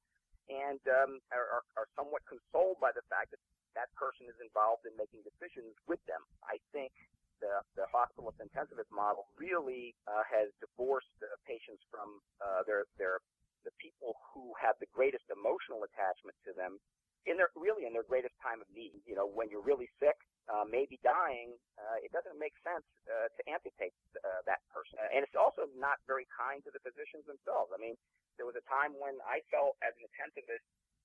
and 0.49 0.81
um, 0.91 1.21
are, 1.33 1.65
are 1.77 1.89
somewhat 1.97 2.23
consoled 2.29 2.77
by 2.81 2.93
the 2.93 3.05
fact 3.09 3.33
that 3.33 3.41
that 3.75 3.91
person 3.99 4.31
is 4.31 4.39
involved 4.39 4.87
in 4.87 4.95
making 4.95 5.25
decisions 5.27 5.75
with 5.91 5.99
them. 6.07 6.23
I 6.47 6.63
think 6.71 6.95
the, 7.43 7.61
the 7.75 7.87
hospitalist 7.91 8.39
intensivist 8.39 8.91
model 8.95 9.27
really 9.35 9.95
uh, 10.07 10.23
has 10.27 10.55
divorced 10.63 11.13
uh, 11.21 11.35
patients 11.45 11.83
from 11.91 12.23
uh, 12.39 12.63
their 12.65 12.87
their 12.97 13.19
the 13.67 13.75
people 13.81 14.15
who 14.33 14.53
have 14.61 14.77
the 14.79 14.89
greatest 14.93 15.25
emotional 15.33 15.83
attachment 15.89 16.37
to 16.45 16.53
them 16.53 16.77
in 17.25 17.41
their 17.41 17.49
really 17.57 17.89
in 17.89 17.93
their 17.97 18.07
greatest 18.07 18.37
time 18.39 18.61
of 18.61 18.69
need. 18.71 19.01
You 19.09 19.17
know, 19.17 19.27
when 19.27 19.49
you're 19.49 19.65
really 19.65 19.89
sick, 19.99 20.17
uh, 20.47 20.69
maybe 20.69 21.01
dying, 21.01 21.57
uh, 21.81 21.99
it 22.05 22.13
doesn't 22.13 22.37
make 22.37 22.53
sense 22.61 22.85
uh, 23.09 23.33
to 23.33 23.41
amputate 23.49 23.97
uh, 24.21 24.45
that 24.45 24.61
person, 24.71 25.01
and 25.01 25.25
it's 25.25 25.37
also 25.37 25.67
not 25.75 25.99
very 26.07 26.29
kind 26.31 26.61
to 26.69 26.71
the 26.71 26.81
physicians 26.85 27.25
themselves. 27.25 27.73
I 27.73 27.81
mean, 27.81 27.97
there 28.37 28.49
was 28.49 28.59
a 28.59 28.67
time 28.67 28.97
when 28.99 29.19
I 29.25 29.41
felt 29.51 29.79
as 29.85 29.95
an 29.99 30.05
intensivist, 30.09 30.65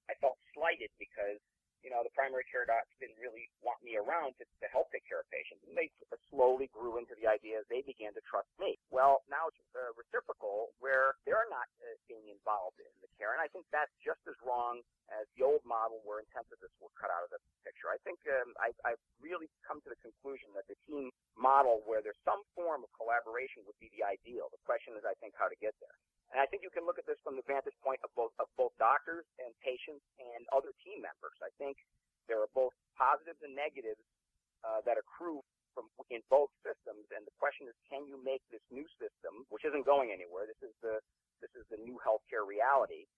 I 0.10 0.18
felt 0.18 0.38
slighted 0.53 0.89
because 0.98 1.38
you 1.84 1.88
know, 1.92 2.03
the 2.03 2.12
primary 2.12 2.44
care 2.51 2.68
docs 2.68 2.92
didn't 3.00 3.15
really 3.20 3.48
want 3.63 3.80
me 3.80 3.96
around 3.96 4.36
to, 4.39 4.44
to 4.44 4.68
help 4.68 4.92
take 4.92 5.08
care 5.08 5.24
of 5.24 5.27
patients. 5.32 5.63
And 5.63 5.75
they 5.75 5.88
slowly 6.27 6.68
grew 6.75 7.00
into 7.00 7.15
the 7.15 7.27
idea 7.27 7.63
they 7.68 7.84
began 7.84 8.12
to 8.20 8.24
trust 8.27 8.51
me. 8.60 8.75
Well, 8.92 9.24
now 9.32 9.48
it's 9.48 9.60
uh, 9.72 9.96
reciprocal 9.96 10.75
where 10.84 11.15
they're 11.24 11.48
not 11.48 11.68
uh, 11.80 11.96
being 12.12 12.27
involved 12.27 12.80
in 12.84 12.92
the 13.00 13.10
care. 13.15 13.32
And 13.32 13.39
I 13.39 13.48
think 13.51 13.63
that's 13.72 13.92
just 14.03 14.20
as 14.27 14.36
wrong 14.44 14.84
as 15.10 15.25
the 15.39 15.48
old 15.48 15.63
model 15.63 16.03
where 16.03 16.20
intensivists 16.20 16.75
were 16.84 16.92
cut 17.00 17.10
out 17.10 17.24
of 17.24 17.32
the 17.32 17.39
picture. 17.63 17.89
I 17.89 18.00
think 18.03 18.20
um, 18.27 18.51
I, 18.60 18.75
I've 18.84 19.01
really 19.24 19.48
come 19.63 19.80
to 19.88 19.89
the 19.89 20.00
conclusion 20.03 20.51
that 20.60 20.68
the 20.68 20.77
team 20.84 21.10
model 21.39 21.82
where 21.88 22.03
there's 22.03 22.20
some 22.27 22.44
form 22.53 22.84
of 22.84 22.92
collaboration 22.94 23.63
would 23.65 23.80
be 23.80 23.88
the 23.96 24.03
ideal. 24.03 24.51
The 24.51 24.62
question 24.68 25.00
is, 25.00 25.08
I 25.08 25.15
think, 25.24 25.34
how 25.39 25.48
to 25.48 25.58
get 25.63 25.74
there. 25.80 25.96
And 26.29 26.38
I 26.38 26.45
think 26.45 26.62
you 26.62 26.69
can 26.69 26.86
look 26.86 27.01
at 27.01 27.09
this 27.09 27.17
from 27.25 27.33
the 27.33 27.45
vantage 27.50 27.77
point 27.81 27.98
of 28.05 28.13
both 28.13 28.33
of 28.38 28.45
both 28.53 28.74
doctors 28.77 29.25
and 29.41 29.50
patients 29.65 30.05
and 30.21 30.45
other 30.53 30.69
team 30.86 31.01
members. 31.01 31.33
I 31.41 31.50
think 31.57 31.81
there 32.29 32.38
are 32.38 32.51
both 32.53 32.77
positives 32.93 33.41
and 33.41 33.57
negatives 33.57 34.01
uh, 34.62 34.86
that 34.86 35.01
accrue 35.01 35.41
from 35.74 35.89
in 36.13 36.21
both 36.29 36.53
systems. 36.62 37.09
And 37.09 37.25
the 37.25 37.33
question 37.41 37.65
is, 37.65 37.74
can 37.89 38.05
you 38.05 38.21
make 38.21 38.45
this 38.53 38.62
new 38.69 38.86
system, 39.01 39.50
which 39.50 39.65
isn't 39.65 39.89
going 39.89 40.13
anywhere? 40.13 40.45
This 40.45 40.62
is 40.69 40.75
the 40.86 41.01
this 41.41 41.53
is 41.57 41.65
the 41.74 41.81
new 41.81 41.98
healthcare 42.03 42.45
reality. 42.45 43.09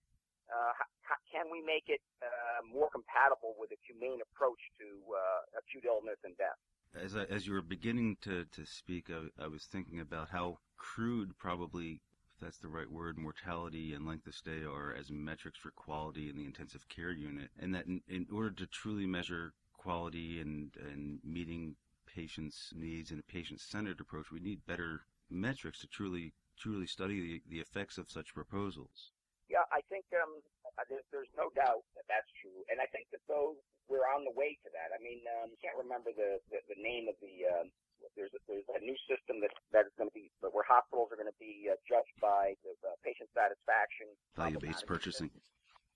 Uh, 0.48 0.72
how, 1.04 1.16
can 1.28 1.52
we 1.52 1.60
make 1.60 1.92
it 1.92 2.00
uh, 2.24 2.60
more 2.64 2.88
compatible 2.90 3.56
with 3.60 3.72
a 3.72 3.78
humane 3.84 4.20
approach 4.24 4.60
to 4.80 4.88
uh, 5.12 5.60
acute 5.60 5.84
illness 5.84 6.20
and 6.24 6.36
death? 6.40 6.56
As 6.92 7.16
I, 7.16 7.24
as 7.28 7.46
you 7.46 7.52
were 7.52 7.64
beginning 7.64 8.16
to 8.24 8.48
to 8.48 8.64
speak, 8.64 9.12
I, 9.12 9.28
I 9.36 9.48
was 9.48 9.64
thinking 9.68 10.00
about 10.00 10.32
how 10.32 10.64
crude 10.76 11.36
probably 11.36 12.00
that's 12.42 12.58
the 12.58 12.68
right 12.68 12.90
word, 12.90 13.16
mortality 13.16 13.94
and 13.94 14.06
length 14.06 14.26
of 14.26 14.34
stay 14.34 14.64
are 14.64 14.94
as 14.98 15.10
metrics 15.10 15.58
for 15.58 15.70
quality 15.70 16.28
in 16.28 16.36
the 16.36 16.44
intensive 16.44 16.88
care 16.88 17.12
unit. 17.12 17.50
And 17.58 17.74
that 17.74 17.86
in, 17.86 18.02
in 18.08 18.26
order 18.32 18.50
to 18.50 18.66
truly 18.66 19.06
measure 19.06 19.54
quality 19.78 20.40
and, 20.40 20.70
and 20.76 21.20
meeting 21.24 21.76
patients' 22.04 22.72
needs 22.74 23.10
in 23.10 23.18
a 23.18 23.32
patient-centered 23.32 24.00
approach, 24.00 24.30
we 24.30 24.40
need 24.40 24.66
better 24.66 25.02
metrics 25.30 25.80
to 25.80 25.86
truly 25.86 26.34
truly 26.58 26.86
study 26.86 27.40
the, 27.48 27.56
the 27.56 27.60
effects 27.60 27.96
of 27.96 28.10
such 28.10 28.34
proposals. 28.34 29.10
Yeah, 29.48 29.64
I 29.72 29.80
think 29.88 30.04
um, 30.12 30.44
there's, 30.88 31.02
there's 31.10 31.32
no 31.36 31.48
doubt 31.56 31.82
that 31.96 32.04
that's 32.06 32.28
true, 32.44 32.60
and 32.68 32.78
I 32.78 32.86
think 32.92 33.08
that 33.10 33.24
though 33.26 33.56
we're 33.88 34.06
on 34.08 34.24
the 34.24 34.32
way 34.36 34.56
to 34.62 34.68
that. 34.72 34.94
I 34.94 35.00
mean, 35.02 35.24
um, 35.40 35.50
can't 35.58 35.76
remember 35.76 36.12
the, 36.14 36.38
the, 36.52 36.60
the 36.72 36.78
name 36.78 37.08
of 37.08 37.16
the 37.20 37.34
uh, 37.48 37.66
There's 38.16 38.32
a, 38.36 38.40
there's 38.44 38.68
a 38.76 38.82
new 38.84 38.96
system 39.08 39.40
that 39.40 39.52
that 39.72 39.88
is 39.88 39.94
going 39.96 40.10
to 40.10 40.16
be 40.16 40.28
where 40.40 40.66
hospitals 40.66 41.08
are 41.12 41.18
going 41.18 41.30
to 41.30 41.40
be 41.40 41.68
uh, 41.70 41.78
judged 41.88 42.12
by 42.20 42.54
the, 42.60 42.72
uh, 42.84 42.96
patient 43.00 43.32
satisfaction, 43.32 44.08
value-based 44.36 44.84
purchasing. 44.84 45.32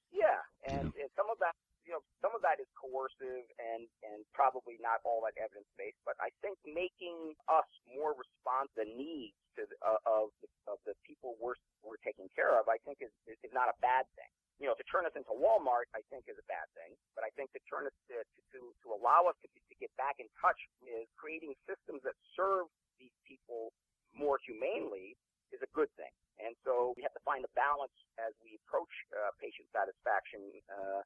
Yeah, 0.08 0.40
and, 0.64 0.96
and 0.96 1.10
some 1.12 1.28
of 1.28 1.36
that, 1.44 1.52
you 1.84 1.92
know, 1.92 2.00
some 2.24 2.32
of 2.32 2.40
that 2.40 2.56
is 2.56 2.66
coercive 2.72 3.44
and 3.60 3.84
and 4.00 4.24
probably 4.32 4.80
not 4.80 5.04
all 5.04 5.20
that 5.28 5.36
evidence 5.36 5.68
based. 5.76 6.00
But 6.08 6.16
I 6.18 6.32
think 6.40 6.56
making 6.64 7.36
us 7.52 7.68
more 7.92 8.16
responsive 8.16 8.80
to 8.80 8.84
the 8.84 8.88
needs 8.96 9.36
to 9.56 9.68
the, 9.68 9.76
uh, 9.84 10.00
of 10.08 10.32
the, 10.40 10.48
of 10.68 10.78
the 10.88 10.96
people 11.04 11.36
we're 11.36 11.58
we're 11.84 12.00
taking 12.00 12.32
care 12.32 12.56
of, 12.56 12.66
I 12.72 12.80
think 12.88 13.04
is 13.04 13.12
is 13.28 13.52
not 13.52 13.68
a 13.68 13.76
bad 13.84 14.08
thing 14.16 14.32
you 14.56 14.64
know, 14.64 14.76
to 14.76 14.86
turn 14.88 15.04
us 15.04 15.12
into 15.12 15.32
Walmart, 15.36 15.92
I 15.92 16.00
think 16.08 16.24
is 16.28 16.40
a 16.40 16.46
bad 16.48 16.64
thing. 16.72 16.96
But 17.12 17.28
I 17.28 17.30
think 17.36 17.52
to 17.52 17.60
turn 17.68 17.84
us 17.84 17.96
to, 18.08 18.24
to, 18.24 18.58
to 18.60 18.86
allow 18.92 19.28
us 19.28 19.36
to, 19.44 19.48
to 19.48 19.74
get 19.76 19.92
back 20.00 20.16
in 20.16 20.28
touch 20.40 20.58
with 20.80 21.08
creating 21.20 21.52
systems 21.68 22.00
that 22.08 22.16
serve 22.32 22.68
these 22.96 23.12
people 23.28 23.72
more 24.16 24.40
humanely 24.40 25.16
is 25.52 25.60
a 25.60 25.70
good 25.76 25.92
thing. 26.00 26.12
And 26.40 26.56
so 26.64 26.96
we 26.96 27.04
have 27.04 27.12
to 27.16 27.24
find 27.24 27.44
a 27.44 27.52
balance 27.56 27.94
as 28.16 28.32
we 28.44 28.56
approach 28.64 28.92
uh, 29.12 29.32
patient 29.40 29.68
satisfaction 29.72 30.40
uh, 30.68 31.00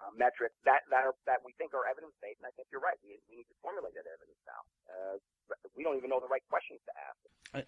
uh, 0.00 0.12
metrics 0.12 0.56
that 0.68 0.84
that 0.92 1.08
are 1.08 1.16
that 1.24 1.40
we 1.40 1.56
think 1.56 1.72
are 1.72 1.88
evidence 1.88 2.12
based. 2.20 2.40
And 2.40 2.48
I 2.48 2.52
think 2.56 2.68
you're 2.68 2.84
right. 2.84 2.96
We, 3.00 3.16
we 3.32 3.40
need 3.40 3.48
to 3.48 3.56
formulate 3.64 3.96
that 3.96 4.04
evidence 4.04 4.40
now. 4.44 4.60
Uh, 4.88 5.16
we 5.72 5.84
don't 5.84 5.96
even 5.96 6.12
know 6.12 6.20
the 6.20 6.28
right 6.28 6.44
questions 6.48 6.80
to 6.84 6.92
ask. 6.92 7.20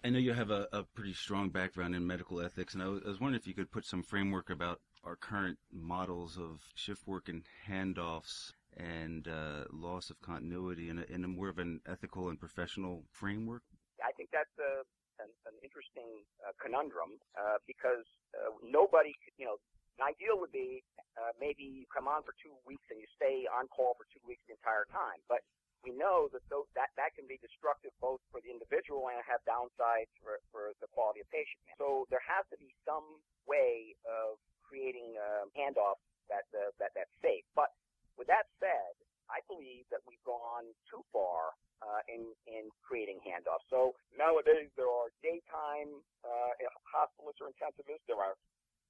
I, 0.03 0.09
know 0.09 0.19
you 0.19 0.33
have 0.33 0.51
a, 0.51 0.67
a, 0.73 0.83
pretty 0.83 1.13
strong 1.13 1.49
background 1.49 1.95
in 1.95 2.05
medical 2.05 2.41
ethics, 2.41 2.73
and 2.73 2.83
I 2.83 2.87
was 2.87 3.19
wondering 3.19 3.39
if 3.39 3.47
you 3.47 3.53
could 3.53 3.71
put 3.71 3.85
some 3.85 4.03
framework 4.03 4.49
about 4.49 4.81
our 5.03 5.15
current 5.15 5.57
models 5.71 6.37
of 6.37 6.61
shift 6.75 7.07
work 7.07 7.29
and 7.29 7.43
handoffs 7.67 8.53
and 8.75 9.27
uh, 9.27 9.65
loss 9.71 10.09
of 10.09 10.21
continuity 10.21 10.89
in 10.89 10.99
a, 10.99 11.05
in 11.09 11.23
a 11.23 11.27
more 11.27 11.49
of 11.49 11.57
an 11.57 11.81
ethical 11.87 12.29
and 12.29 12.39
professional 12.39 13.03
framework? 13.11 13.63
I 14.03 14.11
think 14.13 14.29
that's 14.31 14.53
a, 14.59 14.83
an, 15.19 15.29
an 15.47 15.55
interesting 15.63 16.23
uh, 16.45 16.55
conundrum 16.61 17.19
uh, 17.35 17.59
because 17.67 18.07
uh, 18.35 18.55
nobody, 18.63 19.15
you 19.37 19.45
know, 19.45 19.57
an 19.99 20.07
ideal 20.15 20.39
would 20.39 20.55
be 20.55 20.79
uh, 21.19 21.35
maybe 21.43 21.83
you 21.83 21.83
come 21.91 22.07
on 22.07 22.23
for 22.23 22.31
two 22.39 22.55
weeks 22.63 22.87
and 22.87 23.03
you 23.03 23.09
stay 23.19 23.43
on 23.51 23.67
call 23.67 23.99
for 23.99 24.07
two 24.07 24.23
weeks 24.23 24.39
the 24.47 24.55
entire 24.55 24.87
time. 24.95 25.19
But 25.27 25.43
we 25.83 25.91
know 25.95 26.31
that 26.31 26.43
those, 26.47 26.67
that 26.75 26.91
that 26.99 27.15
can 27.15 27.27
be 27.27 27.39
destructive 27.39 27.91
both 27.99 28.19
for 28.31 28.39
the 28.43 28.51
individual 28.51 29.07
and 29.11 29.19
have 29.27 29.43
downsides 29.43 30.11
for, 30.23 30.39
for 30.51 30.75
the 30.83 30.87
quality 30.91 31.23
of 31.23 31.27
patient. 31.31 31.59
So 31.75 32.07
there 32.11 32.23
has 32.23 32.47
to 32.51 32.57
be 32.59 32.71
some 32.87 33.19
way 33.47 33.95
of 34.07 34.39
creating 34.69 35.17
um, 35.17 35.49
handoffs 35.57 36.05
that, 36.29 36.45
uh, 36.53 36.69
that 36.77 36.93
that's 36.93 37.11
safe. 37.25 37.41
But 37.57 37.73
with 38.21 38.29
that 38.29 38.45
said, 38.61 38.93
I 39.33 39.41
believe 39.49 39.89
that 39.89 40.05
we've 40.05 40.21
gone 40.21 40.69
too 40.85 41.01
far 41.09 41.57
uh, 41.81 42.01
in 42.05 42.29
in 42.45 42.69
creating 42.85 43.23
handoffs. 43.25 43.65
So 43.73 43.97
nowadays 44.13 44.69
there 44.77 44.89
are 44.89 45.09
daytime 45.25 46.01
uh, 46.21 46.53
hospitalists 46.85 47.41
or 47.41 47.49
intensivists, 47.49 48.05
there 48.05 48.21
are 48.21 48.37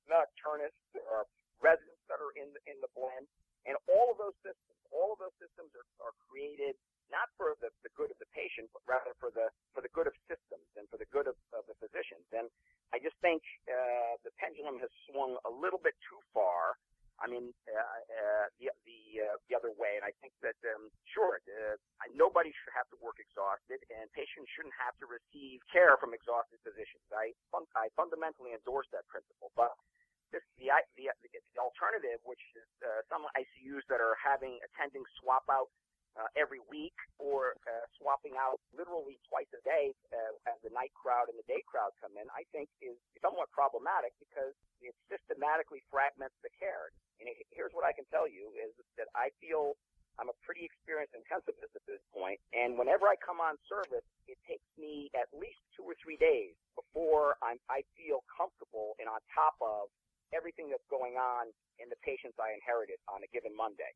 nocturnists, 0.09 0.79
there 0.91 1.05
are 1.07 1.23
residents 1.61 2.01
that 2.09 2.19
are 2.19 2.33
in 2.35 2.49
the, 2.55 2.61
in 2.65 2.77
the 2.81 2.89
blend, 2.97 3.27
and 3.67 3.75
all 3.91 4.09
of 4.11 4.17
those 4.17 4.35
systems, 4.41 4.79
all 4.89 5.13
of 5.13 5.19
those 5.21 5.35
systems 5.37 5.69
are, 5.75 5.87
are 6.01 6.15
created 6.27 6.73
not 7.09 7.29
for 7.37 7.57
the, 7.57 7.73
the 7.81 7.89
good 7.97 8.13
of 8.13 8.17
the 8.21 8.29
patient, 8.37 8.69
but 8.69 8.85
rather 8.85 9.17
for 9.17 9.33
the 9.33 9.49
for 9.73 9.81
the 9.81 9.89
good 9.97 10.05
of 10.05 10.13
systems 10.29 10.65
and 10.77 10.85
for 10.93 10.97
the 11.01 11.09
good 11.09 11.25
of, 11.25 11.37
of 11.57 11.65
the 11.65 11.73
physicians. 11.81 12.25
And 12.33 12.47
I 12.93 13.01
just 13.01 13.17
think 13.21 13.41
uh, 13.69 14.17
the 14.25 14.33
pendulum 14.37 14.77
has 14.81 14.89
swung 15.09 15.37
a 15.45 15.48
little 15.59 15.81
bit 15.81 15.95
too 16.07 16.19
far. 16.33 16.79
I 17.19 17.27
mean, 17.27 17.51
uh, 17.67 17.75
uh, 17.75 18.45
the 18.63 18.71
the 18.87 18.99
uh, 19.19 19.35
the 19.51 19.53
other 19.59 19.75
way, 19.75 19.99
and 19.99 20.07
I 20.07 20.15
think 20.23 20.31
that 20.39 20.55
um, 20.71 20.87
sure, 21.03 21.43
uh, 21.43 21.75
nobody 22.15 22.47
should 22.55 22.71
have 22.71 22.87
to 22.95 22.97
work 23.03 23.19
exhausted, 23.19 23.83
and 23.91 24.07
patients 24.15 24.47
shouldn't 24.55 24.75
have 24.79 24.95
to 25.03 25.05
receive 25.05 25.59
care 25.67 25.99
from 25.99 26.15
exhausted 26.15 26.63
physicians. 26.63 27.03
I 27.11 27.35
fun- 27.51 27.67
I 27.75 27.91
fundamentally 27.99 28.55
endorse 28.55 28.87
that 28.95 29.03
principle, 29.11 29.51
but 29.59 29.75
this, 30.31 30.45
the, 30.55 30.71
the 30.95 31.11
the 31.27 31.59
alternative, 31.59 32.23
which 32.23 32.41
is 32.55 32.69
uh, 32.87 33.03
some 33.11 33.27
ICUs 33.35 33.83
that 33.91 33.99
are 33.99 34.15
having 34.15 34.55
attendings 34.63 35.11
swap 35.19 35.43
out 35.51 35.67
uh, 36.17 36.29
every 36.35 36.59
week 36.67 36.95
or 37.21 37.55
uh, 37.69 37.85
swapping 37.95 38.35
out 38.35 38.59
literally 38.73 39.15
twice 39.29 39.49
a 39.55 39.61
day 39.63 39.95
uh, 40.11 40.51
as 40.51 40.57
the 40.65 40.71
night 40.73 40.91
crowd 40.97 41.29
and 41.29 41.37
the 41.37 41.45
day 41.45 41.61
crowd 41.63 41.93
come 42.01 42.11
in, 42.17 42.25
I 42.33 42.43
think 42.51 42.67
is 42.83 42.97
somewhat 43.23 43.47
problematic 43.55 44.11
because 44.17 44.51
it 44.83 44.91
systematically 45.07 45.79
fragments 45.87 46.35
the 46.41 46.51
care. 46.57 46.91
And 47.23 47.31
here's 47.55 47.75
what 47.75 47.87
I 47.87 47.95
can 47.95 48.07
tell 48.11 48.25
you 48.25 48.51
is 48.59 48.71
that 48.99 49.11
I 49.15 49.31
feel 49.43 49.79
I'm 50.19 50.27
a 50.27 50.37
pretty 50.43 50.67
experienced 50.67 51.15
intensivist 51.15 51.71
at 51.71 51.85
this 51.87 52.03
point, 52.11 52.43
and 52.51 52.75
whenever 52.75 52.98
I 53.09 53.17
come 53.17 53.41
on 53.41 53.57
service, 53.65 54.05
it 54.29 54.37
takes 54.45 54.69
me 54.77 55.09
at 55.17 55.25
least 55.33 55.57
two 55.73 55.81
or 55.81 55.97
three 55.97 56.21
days 56.21 56.53
before 56.77 57.41
I'm, 57.41 57.57
I 57.65 57.81
feel 57.97 58.21
comfortable 58.29 58.93
and 59.01 59.09
on 59.09 59.17
top 59.33 59.57
of 59.57 59.89
everything 60.29 60.69
that's 60.69 60.85
going 60.93 61.17
on 61.17 61.49
in 61.81 61.89
the 61.89 61.97
patients 62.05 62.37
I 62.37 62.53
inherited 62.53 63.01
on 63.09 63.25
a 63.25 63.29
given 63.33 63.57
Monday. 63.57 63.89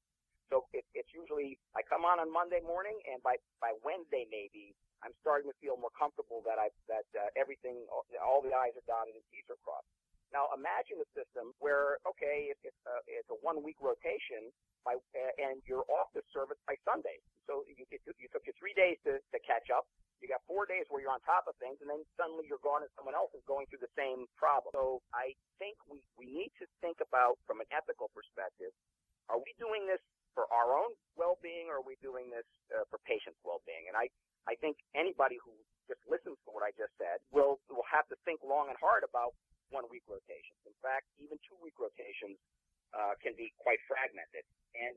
So 0.49 0.65
it, 0.73 0.81
it's 0.97 1.09
usually 1.13 1.61
I 1.77 1.85
come 1.85 2.03
on 2.03 2.19
on 2.19 2.29
Monday 2.29 2.59
morning, 2.61 2.97
and 3.09 3.21
by 3.23 3.39
by 3.63 3.73
Wednesday 3.81 4.27
maybe 4.29 4.75
I'm 5.01 5.15
starting 5.23 5.49
to 5.49 5.57
feel 5.57 5.79
more 5.79 5.93
comfortable 5.95 6.43
that 6.45 6.59
I 6.59 6.69
that 6.91 7.07
uh, 7.15 7.29
everything 7.39 7.85
all 8.21 8.41
the 8.43 8.53
I's 8.53 8.75
are 8.75 8.85
dotted 8.85 9.15
and 9.15 9.25
T's 9.31 9.47
are 9.49 9.57
crossed. 9.63 9.87
Now 10.29 10.49
imagine 10.51 10.99
a 10.99 11.09
system 11.15 11.55
where 11.63 12.01
okay, 12.05 12.51
it's 12.53 12.61
a, 12.65 12.95
it's 13.07 13.29
a 13.31 13.39
one 13.41 13.63
week 13.63 13.79
rotation 13.79 14.51
by 14.83 14.95
uh, 14.99 15.33
and 15.39 15.63
you're 15.67 15.87
off 15.87 16.11
the 16.13 16.23
service 16.31 16.59
by 16.67 16.75
Sunday. 16.87 17.19
So 17.47 17.63
you 17.67 17.83
you, 17.89 17.99
you 18.19 18.27
took 18.31 18.43
you 18.47 18.53
three 18.59 18.75
days 18.75 18.99
to, 19.07 19.19
to 19.19 19.39
catch 19.43 19.71
up. 19.73 19.87
You 20.23 20.31
got 20.31 20.39
four 20.47 20.63
days 20.63 20.87
where 20.87 21.03
you're 21.03 21.11
on 21.11 21.19
top 21.27 21.51
of 21.51 21.55
things, 21.59 21.83
and 21.83 21.91
then 21.91 21.99
suddenly 22.15 22.47
you're 22.47 22.63
gone, 22.63 22.79
and 22.79 22.91
someone 22.95 23.11
else 23.11 23.35
is 23.35 23.43
going 23.43 23.67
through 23.67 23.83
the 23.83 23.91
same 23.91 24.23
problem. 24.39 24.71
So 24.71 25.03
I 25.11 25.35
think 25.59 25.75
we 25.87 25.99
we 26.15 26.31
need 26.31 26.51
to 26.63 26.65
think 26.79 27.03
about 27.03 27.35
from 27.43 27.59
an 27.59 27.67
ethical 27.75 28.07
perspective. 28.15 28.71
Are 29.27 29.39
we 29.39 29.51
doing 29.59 29.83
this 29.87 29.99
for 30.35 30.47
our 30.51 30.75
own 30.75 30.91
well-being, 31.15 31.69
or 31.69 31.79
are 31.83 31.87
we 31.87 31.95
doing 32.01 32.31
this 32.31 32.47
uh, 32.73 32.83
for 32.89 32.99
patients' 33.05 33.39
well-being? 33.45 33.85
And 33.87 33.95
I, 33.95 34.09
I 34.49 34.57
think 34.59 34.81
anybody 34.97 35.37
who 35.39 35.53
just 35.87 36.01
listens 36.09 36.39
to 36.43 36.49
what 36.51 36.63
I 36.65 36.71
just 36.75 36.91
said 36.99 37.19
will 37.31 37.59
will 37.69 37.87
have 37.87 38.07
to 38.11 38.17
think 38.23 38.41
long 38.43 38.71
and 38.71 38.77
hard 38.79 39.03
about 39.03 39.35
one-week 39.71 40.03
rotations. 40.07 40.59
In 40.67 40.75
fact, 40.79 41.07
even 41.19 41.39
two-week 41.47 41.75
rotations 41.81 42.37
uh, 42.93 43.13
can 43.19 43.33
be 43.35 43.51
quite 43.59 43.81
fragmented. 43.89 44.45
And 44.77 44.95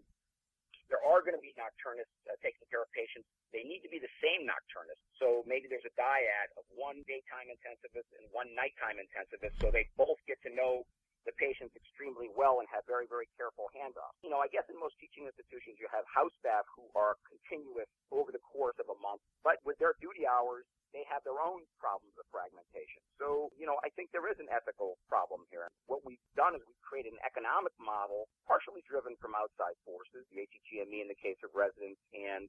there 0.87 1.03
are 1.03 1.19
going 1.19 1.35
to 1.35 1.43
be 1.43 1.51
nocturnists 1.59 2.15
uh, 2.31 2.39
taking 2.39 2.63
care 2.71 2.83
of 2.83 2.91
patients. 2.95 3.27
They 3.51 3.67
need 3.67 3.83
to 3.83 3.91
be 3.91 3.99
the 3.99 4.13
same 4.23 4.47
nocturnist. 4.47 5.03
So 5.19 5.43
maybe 5.43 5.67
there's 5.67 5.87
a 5.87 5.95
dyad 5.99 6.55
of 6.55 6.63
one 6.79 7.03
daytime 7.11 7.51
intensivist 7.51 8.07
and 8.15 8.31
one 8.31 8.55
nighttime 8.55 9.03
intensivist, 9.03 9.59
so 9.59 9.75
they 9.75 9.91
both 9.99 10.19
get 10.31 10.39
to 10.47 10.51
know 10.55 10.87
the 11.27 11.35
patients 11.35 11.75
extremely 11.75 12.31
well 12.39 12.63
and 12.63 12.71
have 12.71 12.87
very, 12.87 13.11
very 13.11 13.27
careful 13.35 13.67
handoffs. 13.75 14.15
You 14.23 14.31
know, 14.31 14.39
I 14.39 14.47
guess 14.47 14.63
in 14.71 14.79
most 14.79 14.95
teaching 15.03 15.27
institutions 15.27 15.83
you 15.83 15.91
have 15.91 16.07
house 16.07 16.33
staff 16.39 16.63
who 16.79 16.87
are 16.95 17.19
continuous 17.27 17.91
over 18.15 18.31
the 18.31 18.41
course 18.47 18.79
of 18.79 18.87
a 18.87 18.99
month, 19.03 19.19
but 19.43 19.59
with 19.67 19.75
their 19.83 19.99
duty 19.99 20.23
hours, 20.23 20.63
they 20.95 21.03
have 21.11 21.21
their 21.27 21.43
own 21.43 21.67
problems 21.83 22.15
of 22.17 22.25
fragmentation. 22.31 23.03
So, 23.21 23.51
you 23.59 23.67
know, 23.67 23.77
I 23.83 23.91
think 23.99 24.15
there 24.15 24.25
is 24.31 24.39
an 24.39 24.49
ethical 24.49 24.97
problem 25.11 25.45
here. 25.51 25.69
What 25.91 26.07
we've 26.07 26.23
done 26.39 26.55
is 26.55 26.63
we've 26.65 26.87
created 26.87 27.13
an 27.13 27.21
economic 27.27 27.75
model, 27.77 28.31
partially 28.47 28.87
driven 28.87 29.19
from 29.19 29.35
outside 29.35 29.77
forces, 29.83 30.25
the 30.31 30.47
ACGME 30.47 31.05
in 31.05 31.11
the 31.11 31.19
case 31.19 31.37
of 31.43 31.53
residents 31.53 32.01
and 32.15 32.47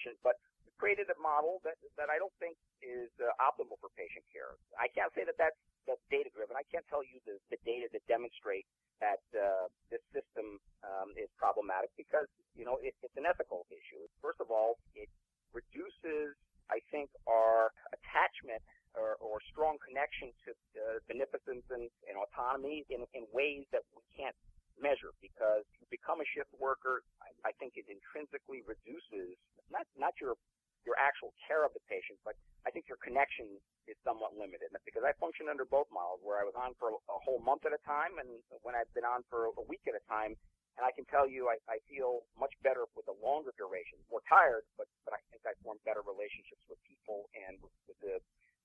administration, 0.00 0.16
but 0.24 0.40
we 0.64 0.72
created 0.80 1.12
a 1.12 1.18
model 1.20 1.60
that, 1.64 1.76
that 2.00 2.08
I 2.08 2.16
don't 2.16 2.32
think 2.40 2.56
is 2.80 3.12
uh, 3.20 3.28
optimal 3.36 3.76
for 3.80 3.92
patient 3.96 4.24
care. 4.32 4.56
I 4.80 4.88
can't 4.88 5.12
say 5.12 5.28
that 5.28 5.36
that's 5.36 5.56
that's 5.88 6.00
data 6.12 6.28
driven. 6.36 6.56
I 6.56 6.64
can't 6.68 6.84
tell 6.92 7.00
you 7.00 7.20
the, 7.24 7.40
the 7.48 7.56
data 7.64 7.88
that 7.92 8.04
demonstrate 8.08 8.68
that 9.00 9.24
uh, 9.32 9.72
this 9.88 10.04
system 10.12 10.60
um, 10.84 11.16
is 11.16 11.28
problematic 11.40 11.88
because 11.96 12.28
you 12.56 12.64
know 12.64 12.80
it, 12.80 12.96
it's 13.04 13.16
an 13.16 13.28
ethical 13.28 13.64
issue. 13.68 14.04
First 14.20 14.40
of 14.40 14.52
all, 14.52 14.80
it 14.96 15.08
reduces, 15.52 16.36
I 16.68 16.84
think, 16.92 17.10
our 17.26 17.72
attachment 17.96 18.62
or, 18.94 19.16
or 19.22 19.38
strong 19.50 19.80
connection 19.82 20.34
to 20.46 20.50
uh, 20.52 20.98
beneficence 21.06 21.64
and, 21.70 21.88
and 22.10 22.14
autonomy 22.18 22.82
in, 22.90 23.06
in 23.14 23.22
ways 23.30 23.62
that 23.70 23.86
we 23.94 24.02
can't 24.14 24.36
measure 24.82 25.14
because 25.22 25.62
you 25.80 25.86
become 25.92 26.20
a 26.20 26.28
shift 26.34 26.50
worker. 26.58 27.02
I, 27.22 27.50
I 27.50 27.52
think 27.60 27.76
it 27.80 27.86
intrinsically 27.86 28.64
reduces 28.66 29.36
not 29.70 29.86
not 29.94 30.16
your 30.18 30.34
your 30.88 30.96
actual 30.96 31.36
care 31.44 31.62
of 31.62 31.76
the 31.76 31.82
patient, 31.86 32.16
but 32.24 32.34
I 32.64 32.72
think 32.72 32.88
your 32.88 32.98
connection 33.04 33.46
is 33.84 33.96
somewhat 34.00 34.32
limited 34.32 34.72
because 35.00 35.16
I 35.16 35.16
function 35.16 35.48
under 35.48 35.64
both 35.64 35.88
models 35.88 36.20
where 36.20 36.36
I 36.36 36.44
was 36.44 36.52
on 36.52 36.76
for 36.76 36.92
a 36.92 37.18
whole 37.24 37.40
month 37.40 37.64
at 37.64 37.72
a 37.72 37.80
time 37.88 38.20
and 38.20 38.28
when 38.60 38.76
I've 38.76 38.92
been 38.92 39.08
on 39.08 39.24
for 39.32 39.48
a 39.48 39.64
week 39.64 39.80
at 39.88 39.96
a 39.96 40.04
time. 40.04 40.36
And 40.76 40.84
I 40.84 40.92
can 40.92 41.08
tell 41.08 41.24
you, 41.24 41.48
I, 41.48 41.56
I 41.72 41.80
feel 41.88 42.28
much 42.36 42.52
better 42.60 42.84
with 42.92 43.08
the 43.08 43.16
longer 43.16 43.56
duration. 43.56 43.96
More 44.12 44.20
tired, 44.28 44.68
but 44.76 44.88
but 45.08 45.16
I 45.16 45.20
think 45.32 45.44
I 45.48 45.56
form 45.64 45.80
better 45.88 46.04
relationships 46.04 46.62
with 46.68 46.76
people 46.84 47.32
and 47.32 47.56
with, 47.64 47.72
with 47.88 47.98
the 48.04 48.14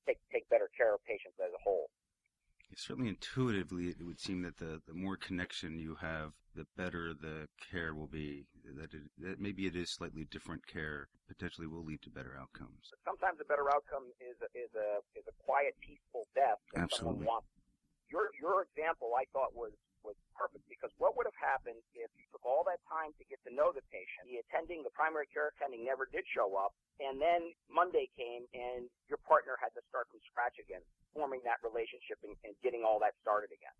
take 0.03 0.19
take 0.27 0.43
better 0.51 0.67
care 0.75 0.91
of 0.91 0.99
patients 1.07 1.39
as 1.39 1.55
a 1.55 1.61
whole. 1.63 1.87
Certainly, 2.75 3.09
intuitively, 3.09 3.87
it 3.87 4.03
would 4.03 4.19
seem 4.19 4.41
that 4.43 4.57
the, 4.57 4.81
the 4.87 4.93
more 4.93 5.15
connection 5.15 5.79
you 5.79 5.95
have, 5.95 6.33
the 6.55 6.65
better 6.77 7.13
the 7.13 7.47
care 7.71 7.93
will 7.93 8.07
be. 8.07 8.45
That, 8.77 8.93
it, 8.93 9.03
that 9.19 9.39
maybe 9.39 9.65
it 9.65 9.75
is 9.75 9.89
slightly 9.91 10.25
different 10.29 10.67
care, 10.67 11.07
potentially 11.27 11.67
will 11.67 11.85
lead 11.85 12.01
to 12.03 12.09
better 12.09 12.35
outcomes. 12.39 12.91
Sometimes 13.05 13.39
a 13.39 13.45
better 13.45 13.69
outcome 13.71 14.11
is 14.19 14.35
a, 14.41 14.49
is 14.57 14.69
a 14.75 14.99
is 15.17 15.25
a 15.27 15.35
quiet, 15.43 15.75
peaceful 15.79 16.27
death 16.35 16.59
that 16.73 16.83
Absolutely. 16.83 17.25
someone 17.25 17.25
wants. 17.25 17.47
Your 18.11 18.29
your 18.39 18.63
example, 18.63 19.11
I 19.17 19.23
thought 19.31 19.55
was 19.55 19.71
was 20.05 20.15
perfect 20.37 20.63
because 20.69 20.93
what 21.01 21.17
would 21.17 21.25
have 21.25 21.37
happened 21.41 21.81
if 21.97 22.09
you 22.13 22.25
took 22.29 22.45
all 22.45 22.61
that 22.69 22.79
time 22.85 23.11
to 23.17 23.23
get 23.25 23.41
to 23.43 23.51
know 23.51 23.73
the 23.73 23.81
patient, 23.89 24.29
the 24.29 24.39
attending, 24.45 24.85
the 24.85 24.93
primary 24.93 25.25
care 25.33 25.49
attending 25.57 25.81
never 25.81 26.05
did 26.07 26.23
show 26.29 26.53
up, 26.55 26.77
and 27.01 27.17
then 27.17 27.51
Monday 27.67 28.07
came 28.13 28.45
and 28.53 28.87
your 29.09 29.19
partner 29.25 29.57
had 29.57 29.73
to 29.73 29.81
start 29.89 30.05
from 30.13 30.21
scratch 30.29 30.61
again, 30.61 30.85
forming 31.11 31.41
that 31.43 31.59
relationship 31.65 32.21
and, 32.21 32.37
and 32.45 32.53
getting 32.61 32.85
all 32.85 33.01
that 33.01 33.17
started 33.25 33.49
again. 33.49 33.73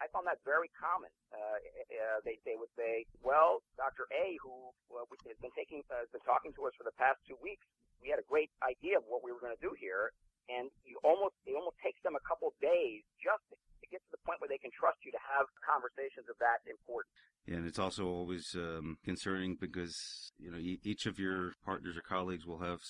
I 0.00 0.08
found 0.10 0.24
that 0.26 0.40
very 0.48 0.72
common. 0.80 1.12
Uh, 1.28 1.60
uh, 1.92 2.18
they 2.24 2.40
they 2.48 2.56
would 2.56 2.72
say, 2.72 3.04
"Well, 3.20 3.60
Doctor 3.76 4.08
A, 4.16 4.40
who 4.40 4.72
uh, 4.96 5.04
has 5.28 5.36
been 5.44 5.52
taking 5.52 5.84
uh, 5.92 6.00
has 6.00 6.08
been 6.08 6.24
talking 6.24 6.56
to 6.56 6.64
us 6.64 6.72
for 6.80 6.88
the 6.88 6.96
past 6.96 7.20
two 7.28 7.36
weeks, 7.44 7.68
we 8.00 8.08
had 8.08 8.18
a 8.18 8.26
great 8.26 8.48
idea 8.64 8.96
of 8.96 9.04
what 9.06 9.20
we 9.20 9.30
were 9.30 9.40
going 9.40 9.54
to 9.54 9.60
do 9.60 9.76
here, 9.76 10.16
and 10.48 10.72
you 10.88 10.96
almost 11.04 11.36
it 11.44 11.52
almost 11.52 11.76
takes 11.84 12.00
them 12.00 12.16
a 12.16 12.24
couple 12.24 12.48
days 12.64 13.04
just 13.20 13.44
to 13.52 13.56
get 13.88 14.04
to 14.04 14.10
the 14.12 14.22
point 14.26 14.40
where 14.40 14.48
they 14.48 14.58
can 14.60 14.70
trust 14.74 15.00
you 15.04 15.12
to 15.12 15.22
have 15.22 15.46
conversations 15.64 16.28
of 16.28 16.36
that 16.42 16.60
importance. 16.68 17.14
Yeah, 17.46 17.56
and 17.56 17.66
it's 17.66 17.78
also 17.78 18.06
always 18.06 18.54
um, 18.54 18.98
concerning 19.04 19.56
because 19.56 20.32
you 20.38 20.50
know 20.50 20.58
e- 20.58 20.80
each 20.84 21.06
of 21.06 21.18
your 21.18 21.52
partners 21.64 21.96
or 21.96 22.02
colleagues 22.02 22.46
will 22.46 22.60
have 22.60 22.80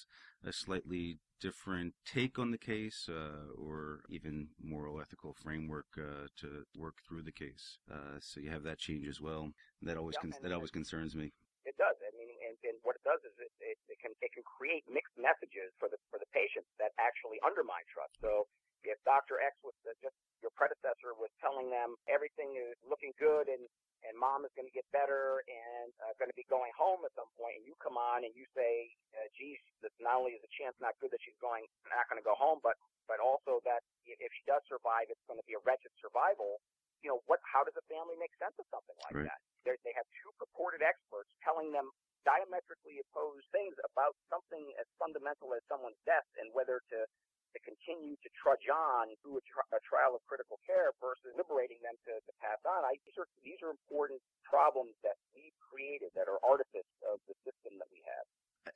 a 0.45 0.53
slightly 0.53 1.19
different 1.41 1.95
take 2.05 2.39
on 2.39 2.51
the 2.51 2.59
case, 2.59 3.09
uh, 3.09 3.49
or 3.57 4.05
even 4.11 4.49
moral 4.63 5.01
ethical 5.01 5.33
framework 5.33 5.87
uh, 5.97 6.29
to 6.37 6.65
work 6.77 6.97
through 7.07 7.23
the 7.23 7.33
case. 7.33 7.79
Uh, 7.91 8.21
so 8.21 8.41
you 8.41 8.51
have 8.51 8.63
that 8.65 8.79
change 8.79 9.07
as 9.09 9.21
well. 9.21 9.53
That 9.83 9.97
always 9.97 10.17
Yeah, 10.21 10.29
con- 10.31 10.43
that 10.43 10.53
always 10.53 10.71
concerns 10.71 11.17
me. 11.17 11.33
It 11.65 11.77
does. 11.77 11.97
I 12.01 12.11
mean, 12.17 12.29
and, 12.45 12.57
and 12.65 12.77
what 12.83 12.97
it 12.97 13.05
does 13.05 13.21
is 13.25 13.33
it, 13.39 13.53
it, 13.61 13.79
it 13.89 13.99
can 14.01 14.13
it 14.21 14.33
can 14.33 14.43
create 14.45 14.85
mixed 14.91 15.17
messages 15.17 15.73
for 15.79 15.89
the 15.89 15.97
for 16.11 16.19
the 16.19 16.29
patient 16.35 16.67
that 16.81 16.93
actually 17.01 17.39
undermine 17.47 17.85
trust. 17.89 18.13
So 18.21 18.49
if 18.85 18.97
Dr. 19.05 19.41
X 19.41 19.57
was 19.65 19.77
uh, 19.85 19.93
just 20.01 20.17
your 20.45 20.53
predecessor 20.57 21.17
was 21.17 21.31
telling 21.41 21.71
them 21.73 21.97
everything 22.11 22.57
is 22.59 22.77
looking 22.85 23.13
good 23.21 23.49
and 23.49 23.65
and 24.07 24.15
mom 24.15 24.47
is 24.47 24.53
going 24.55 24.69
to 24.69 24.77
get 24.77 24.87
better 24.95 25.43
and 25.51 25.91
uh, 26.07 26.15
going 26.23 26.31
to 26.31 26.39
be 26.39 26.47
going 26.47 26.71
home 26.79 27.03
at 27.03 27.13
some 27.19 27.29
point, 27.35 27.59
and 27.59 27.65
you 27.67 27.75
come 27.83 27.99
on 27.99 28.23
and 28.25 28.33
you 28.39 28.47
say, 28.55 28.89
uh, 29.19 29.27
"Geez, 29.37 29.59
that 29.83 29.91
not 29.99 30.23
only 30.23 30.39
is 30.39 30.43
the 30.45 30.53
chance 30.55 30.77
not 30.79 30.95
good 31.03 31.11
that 31.11 31.21
she's 31.25 31.37
going 31.43 31.67
not 31.91 32.07
going 32.07 32.21
to 32.21 32.27
go 32.27 32.37
home, 32.39 32.63
but 32.63 32.79
but 33.11 33.19
also 33.19 33.61
that 33.67 33.83
if 34.07 34.31
she 34.37 34.45
does 34.47 34.63
survive, 34.71 35.11
it's 35.11 35.25
going 35.27 35.41
to 35.41 35.49
be 35.49 35.57
a 35.59 35.63
wretched 35.67 35.93
survival." 35.99 36.61
You 37.03 37.13
know, 37.17 37.21
what? 37.29 37.41
How 37.47 37.65
does 37.65 37.77
a 37.79 37.87
family 37.91 38.17
make 38.19 38.33
sense 38.39 38.57
of 38.61 38.67
something 38.73 38.97
like 39.03 39.17
Right. 39.17 39.27
that? 39.27 39.41
They're, 39.65 39.79
they 39.87 39.95
have 39.97 40.09
two 40.23 40.33
purported 40.39 40.83
experts 40.85 41.31
telling 41.45 41.73
them 41.73 41.89
diametrically 42.27 43.01
opposed 43.01 43.47
things 43.55 43.77
about 43.87 44.17
something 44.33 44.73
as 44.81 44.87
fundamental 45.01 45.55
as 45.57 45.63
someone's 45.71 46.01
death 46.05 46.27
and 46.41 46.51
whether 46.53 46.83
to 46.93 46.99
to 47.55 47.61
continue 47.63 48.15
to 48.21 48.29
trudge 48.37 48.67
on 48.71 49.11
through 49.23 49.39
a, 49.41 49.45
tri- 49.45 49.71
a 49.75 49.81
trial 49.83 50.15
of 50.15 50.23
critical 50.27 50.59
care 50.67 50.95
versus 51.03 51.35
liberating 51.35 51.79
them 51.83 51.97
to, 52.07 52.13
to 52.19 52.33
pass 52.39 52.61
on. 52.67 52.87
I, 52.87 52.97
these 53.07 53.19
are 53.19 53.29
these 53.43 53.61
are 53.65 53.71
important 53.71 54.23
problems 54.47 54.95
that 55.03 55.19
we've 55.35 55.57
created 55.59 56.11
that 56.15 56.27
are 56.31 56.39
artifice 56.47 56.89
of 57.07 57.19
the 57.27 57.35
system 57.47 57.79
that 57.79 57.91
we 57.91 58.01
have. 58.07 58.27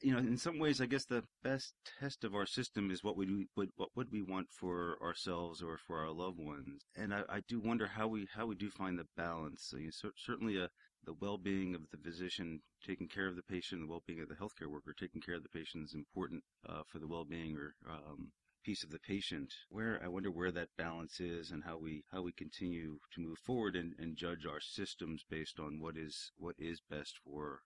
you 0.00 0.12
know, 0.12 0.18
in 0.18 0.36
some 0.36 0.58
ways, 0.58 0.80
I 0.80 0.86
guess 0.86 1.04
the 1.04 1.24
best 1.42 1.74
test 2.00 2.24
of 2.24 2.34
our 2.34 2.46
system 2.46 2.90
is 2.90 3.04
what 3.04 3.16
would 3.16 3.30
we 3.30 3.48
would 3.56 3.70
what 3.76 3.90
would 3.94 4.10
we 4.10 4.22
want 4.22 4.48
for 4.50 4.98
ourselves 5.02 5.62
or 5.62 5.78
for 5.78 6.00
our 6.00 6.10
loved 6.10 6.38
ones. 6.38 6.82
And 6.96 7.14
I, 7.14 7.22
I 7.28 7.40
do 7.48 7.60
wonder 7.60 7.86
how 7.86 8.08
we 8.08 8.28
how 8.34 8.46
we 8.46 8.54
do 8.54 8.70
find 8.70 8.98
the 8.98 9.06
balance. 9.16 9.66
So, 9.68 9.76
you, 9.76 9.90
cer- 9.92 10.16
certainly, 10.16 10.56
a 10.58 10.70
the 11.04 11.14
well-being 11.20 11.74
of 11.74 11.82
the 11.90 11.98
physician 11.98 12.60
taking 12.86 13.08
care 13.08 13.28
of 13.28 13.36
the 13.36 13.42
patient, 13.42 13.82
the 13.82 13.86
well-being 13.86 14.20
of 14.20 14.28
the 14.28 14.34
healthcare 14.34 14.70
worker 14.70 14.94
taking 14.98 15.20
care 15.20 15.34
of 15.34 15.42
the 15.42 15.48
patient 15.50 15.84
is 15.84 15.94
important 15.94 16.42
uh, 16.66 16.82
for 16.90 16.98
the 16.98 17.06
well-being 17.06 17.56
or 17.56 17.74
um, 17.90 18.32
peace 18.64 18.82
of 18.82 18.90
the 18.90 18.98
patient. 18.98 19.52
Where 19.68 20.00
I 20.02 20.08
wonder 20.08 20.30
where 20.30 20.50
that 20.52 20.76
balance 20.76 21.20
is 21.20 21.50
and 21.50 21.62
how 21.64 21.78
we 21.78 22.04
how 22.10 22.22
we 22.22 22.32
continue 22.32 22.98
to 23.12 23.20
move 23.20 23.38
forward 23.38 23.76
and, 23.76 23.94
and 23.98 24.16
judge 24.16 24.46
our 24.46 24.60
systems 24.60 25.24
based 25.28 25.60
on 25.60 25.78
what 25.80 25.96
is 25.96 26.32
what 26.36 26.56
is 26.58 26.80
best 26.80 27.18
for 27.24 27.60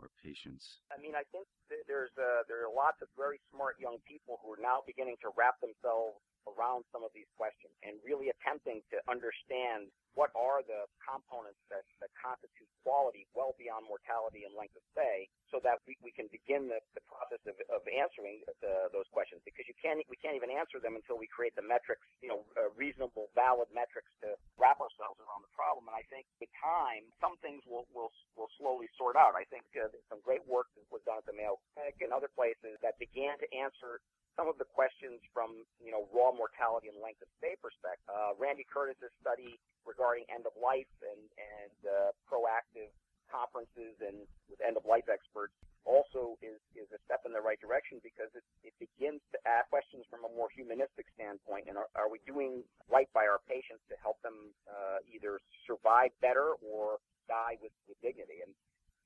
our 0.00 0.10
patients. 0.22 0.80
I 0.92 1.00
mean, 1.00 1.14
I 1.14 1.22
think 1.30 1.46
th- 1.46 1.59
there's 1.86 2.12
uh, 2.18 2.42
there 2.50 2.66
are 2.66 2.72
lots 2.72 2.98
of 3.02 3.08
very 3.14 3.38
smart 3.54 3.78
young 3.78 4.02
people 4.02 4.42
who 4.42 4.54
are 4.54 4.62
now 4.62 4.82
beginning 4.82 5.16
to 5.22 5.30
wrap 5.38 5.58
themselves 5.62 6.18
around 6.48 6.82
some 6.90 7.04
of 7.04 7.12
these 7.12 7.28
questions 7.36 7.72
and 7.84 8.00
really 8.00 8.32
attempting 8.32 8.80
to 8.88 8.96
understand 9.06 9.92
what 10.18 10.32
are 10.34 10.64
the 10.66 10.88
components 10.98 11.60
that, 11.70 11.86
that 12.02 12.10
constitute 12.18 12.66
quality 12.82 13.28
well 13.36 13.54
beyond 13.60 13.86
mortality 13.86 14.42
and 14.48 14.52
length 14.56 14.74
of 14.74 14.82
stay 14.90 15.28
so 15.52 15.62
that 15.62 15.78
we, 15.86 15.94
we 16.02 16.10
can 16.10 16.26
begin 16.32 16.66
the, 16.66 16.80
the 16.98 17.04
process 17.06 17.38
of, 17.46 17.54
of 17.70 17.84
answering 17.86 18.42
the, 18.64 18.90
those 18.90 19.06
questions 19.14 19.38
because 19.46 19.68
you 19.68 19.76
can't 19.78 20.00
we 20.08 20.18
can't 20.18 20.34
even 20.34 20.50
answer 20.50 20.82
them 20.82 20.96
until 20.98 21.20
we 21.20 21.28
create 21.30 21.54
the 21.54 21.62
metrics 21.62 22.02
you 22.24 22.30
know 22.32 22.42
uh, 22.58 22.72
reasonable 22.74 23.30
valid 23.36 23.68
metrics 23.70 24.10
to 24.24 24.34
wrap 24.58 24.80
ourselves 24.80 25.20
around 25.22 25.44
the 25.44 25.52
problem. 25.52 25.86
And 25.86 25.94
I 25.94 26.02
think 26.10 26.26
with 26.40 26.50
time 26.58 27.06
some 27.22 27.38
things 27.44 27.62
will 27.68 27.86
will 27.94 28.10
will 28.34 28.50
slowly 28.58 28.90
sort 28.96 29.14
out. 29.14 29.36
I 29.36 29.46
think 29.52 29.68
uh, 29.76 29.92
some 30.10 30.24
great 30.24 30.42
work 30.48 30.72
was 30.90 31.04
done 31.06 31.20
at 31.20 31.26
the 31.28 31.36
Mayo 31.36 31.59
Clinic 31.74 31.96
and 32.02 32.12
other 32.12 32.28
places 32.32 32.76
that 32.82 32.98
began 32.98 33.38
to 33.40 33.46
answer 33.54 34.02
some 34.38 34.48
of 34.48 34.56
the 34.58 34.68
questions 34.68 35.20
from 35.34 35.66
you 35.82 35.90
know 35.90 36.06
raw 36.14 36.30
mortality 36.32 36.88
and 36.88 36.96
length 37.02 37.20
of 37.20 37.30
stay 37.36 37.58
perspective. 37.58 38.06
Uh, 38.08 38.32
Randy 38.38 38.64
Curtis's 38.64 39.12
study 39.20 39.58
regarding 39.84 40.24
end 40.30 40.46
of 40.46 40.54
life 40.56 40.90
and 41.02 41.22
and 41.36 41.78
uh, 41.84 42.10
proactive 42.24 42.90
conferences 43.30 43.94
and 44.02 44.26
with 44.50 44.58
end 44.64 44.74
of 44.74 44.84
life 44.84 45.06
experts 45.06 45.54
also 45.88 46.36
is 46.44 46.60
is 46.76 46.90
a 46.92 47.00
step 47.06 47.24
in 47.24 47.32
the 47.32 47.40
right 47.40 47.58
direction 47.62 48.02
because 48.04 48.28
it 48.36 48.44
it 48.64 48.74
begins 48.76 49.22
to 49.32 49.38
ask 49.48 49.70
questions 49.72 50.04
from 50.10 50.26
a 50.26 50.30
more 50.36 50.50
humanistic 50.52 51.08
standpoint 51.16 51.68
and 51.70 51.78
are, 51.78 51.88
are 51.96 52.10
we 52.10 52.20
doing 52.28 52.60
right 52.90 53.08
by 53.16 53.24
our 53.24 53.40
patients 53.48 53.80
to 53.88 53.96
help 54.02 54.20
them 54.20 54.52
uh, 54.68 55.00
either 55.08 55.40
survive 55.64 56.12
better 56.20 56.58
or 56.60 57.00
die 57.28 57.56
with, 57.62 57.72
with 57.88 57.96
dignity 58.04 58.44
and 58.44 58.52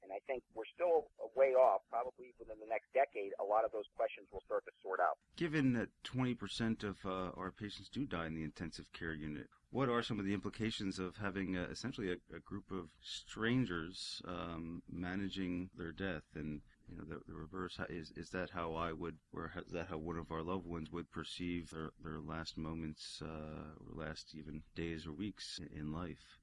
and 0.04 0.12
I 0.12 0.20
think 0.28 0.44
we're 0.52 0.68
still 0.68 1.08
a 1.24 1.32
way 1.32 1.56
off. 1.56 1.80
Probably 1.88 2.36
within 2.36 2.60
the 2.60 2.68
next 2.68 2.92
decade, 2.92 3.32
a 3.40 3.46
lot 3.46 3.64
of 3.64 3.72
those 3.72 3.88
questions 3.96 4.28
will 4.28 4.44
start 4.44 4.68
to 4.68 4.72
sort 4.84 5.00
out. 5.00 5.16
Given 5.44 5.74
that 5.74 5.90
20% 6.04 6.84
of 6.84 6.96
uh, 7.04 7.38
our 7.38 7.50
patients 7.50 7.90
do 7.90 8.06
die 8.06 8.24
in 8.24 8.34
the 8.34 8.44
intensive 8.44 8.90
care 8.94 9.12
unit, 9.12 9.48
what 9.68 9.90
are 9.90 10.02
some 10.02 10.18
of 10.18 10.24
the 10.24 10.32
implications 10.32 10.98
of 10.98 11.18
having 11.18 11.54
uh, 11.54 11.66
essentially 11.70 12.10
a, 12.10 12.16
a, 12.34 12.40
group 12.40 12.70
of 12.70 12.88
strangers 13.02 14.22
um, 14.26 14.82
managing 14.90 15.68
their 15.76 15.92
death? 15.92 16.22
And 16.34 16.62
you 16.88 16.96
know, 16.96 17.04
the, 17.04 17.20
the, 17.28 17.34
reverse 17.34 17.78
is 17.90 18.10
is 18.16 18.30
that 18.30 18.48
how 18.48 18.74
I 18.74 18.94
would, 18.94 19.18
or 19.34 19.52
is 19.66 19.72
that 19.72 19.88
how 19.88 19.98
one 19.98 20.16
of 20.16 20.32
our 20.32 20.42
loved 20.42 20.66
ones 20.66 20.90
would 20.90 21.12
perceive 21.12 21.68
their, 21.68 21.90
their 22.02 22.20
last 22.20 22.56
moments, 22.56 23.20
uh, 23.22 23.74
or 23.84 24.02
last 24.02 24.34
even 24.34 24.62
days 24.74 25.06
or 25.06 25.12
weeks 25.12 25.60
in 25.76 25.92
life? 25.92 26.38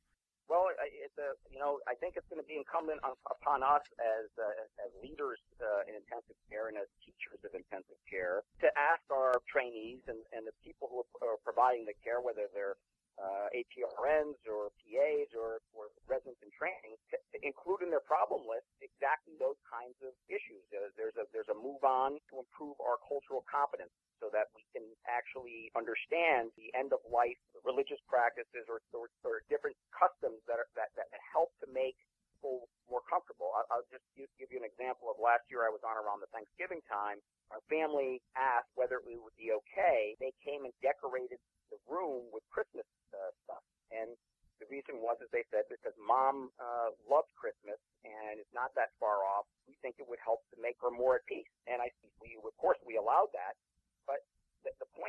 Well, 0.47 0.67
it's 0.77 1.17
a, 1.17 1.33
you 1.51 1.57
know, 1.57 1.70
I 1.87 1.95
think 1.97 2.17
it's 2.17 2.27
going 2.29 2.41
to 2.41 2.47
be 2.47 2.57
incumbent 2.57 3.01
on, 3.01 3.17
upon 3.29 3.61
us 3.65 3.85
as 3.97 4.27
uh, 4.37 4.85
as 4.85 4.91
leaders 5.01 5.41
uh, 5.61 5.87
in 5.89 5.97
intensive 5.97 6.37
care 6.49 6.69
and 6.69 6.77
as 6.77 6.87
teachers 7.01 7.41
of 7.41 7.53
intensive 7.53 7.97
care 8.05 8.45
to 8.61 8.67
ask 8.77 9.01
our 9.09 9.41
trainees 9.49 10.01
and, 10.05 10.19
and 10.33 10.45
the 10.45 10.55
people 10.61 10.89
who 10.91 11.01
are 11.23 11.39
providing 11.41 11.85
the 11.85 11.95
care, 12.03 12.21
whether 12.21 12.49
they're 12.53 12.77
uh, 13.19 13.51
APRNs 13.53 14.39
or 14.49 14.71
PAs 14.81 15.29
or, 15.35 15.61
or 15.75 15.91
residents 16.07 16.39
in 16.41 16.49
training, 16.55 16.95
to, 17.11 17.19
to 17.35 17.37
include 17.43 17.83
in 17.85 17.91
their 17.91 18.03
problem 18.03 18.47
list 18.47 18.65
exactly 18.79 19.35
those 19.37 19.59
kinds 19.67 19.97
of 20.01 20.15
issues. 20.31 20.63
There's 20.71 21.17
a 21.17 21.25
there's 21.35 21.51
a 21.51 21.57
move 21.57 21.83
on 21.83 22.17
to 22.31 22.33
improve 22.41 22.79
our 22.81 22.97
cultural 23.03 23.45
competence 23.45 23.93
so 24.21 24.29
that 24.29 24.53
we 24.53 24.61
can 24.69 24.85
actually 25.09 25.73
understand 25.73 26.53
the 26.53 26.69
end 26.77 26.93
of 26.93 27.01
life 27.09 27.41
religious 27.65 27.99
practices 28.05 28.69
or, 28.69 28.79
or, 28.93 29.09
or 29.25 29.41
different 29.49 29.75
customs 29.89 30.37
that, 30.45 30.61
are, 30.61 30.69
that, 30.77 30.93
that 30.93 31.09
help 31.33 31.49
to 31.57 31.67
make 31.73 31.97
people 32.41 32.69
more 32.89 33.01
comfortable. 33.09 33.53
I'll, 33.57 33.67
I'll 33.73 33.89
just 33.89 34.05
give, 34.13 34.29
give 34.41 34.53
you 34.53 34.61
an 34.61 34.67
example 34.67 35.09
of 35.09 35.17
last 35.21 35.45
year 35.49 35.65
I 35.65 35.73
was 35.73 35.81
on 35.81 35.97
around 35.97 36.21
the 36.21 36.31
Thanksgiving 36.33 36.81
time. 36.89 37.21
Our 37.49 37.61
family 37.69 38.21
asked 38.37 38.71
whether 38.77 39.01
it 39.01 39.17
would 39.17 39.37
be 39.37 39.53
okay. 39.65 40.17
They 40.17 40.33
came 40.41 40.65
and 40.65 40.73
decorated 40.81 41.41
the 41.73 41.81
room 41.85 42.29
with 42.29 42.45
Christmas 42.49 42.87
uh, 43.13 43.33
stuff. 43.45 43.63
And 43.93 44.13
the 44.61 44.69
reason 44.69 45.01
was, 45.01 45.17
as 45.21 45.29
they 45.33 45.41
said, 45.49 45.65
because 45.69 45.93
mom 45.97 46.53
uh, 46.61 46.93
loved 47.09 47.33
Christmas 47.33 47.81
and 48.05 48.37
it's 48.37 48.53
not 48.53 48.73
that 48.77 48.93
far 49.01 49.25
off. 49.25 49.49
We 49.65 49.73
think 49.81 49.97
it 49.97 50.05
would 50.05 50.21
help 50.21 50.45
to 50.53 50.57
make 50.61 50.77
her 50.81 50.93
more 50.93 51.17
at 51.17 51.25
peace. 51.25 51.49
And 51.65 51.81
I, 51.81 51.89
we, 52.21 52.37
of 52.37 52.55
course, 52.61 52.77
we 52.85 52.97
allowed 52.97 53.33
that. 53.33 53.57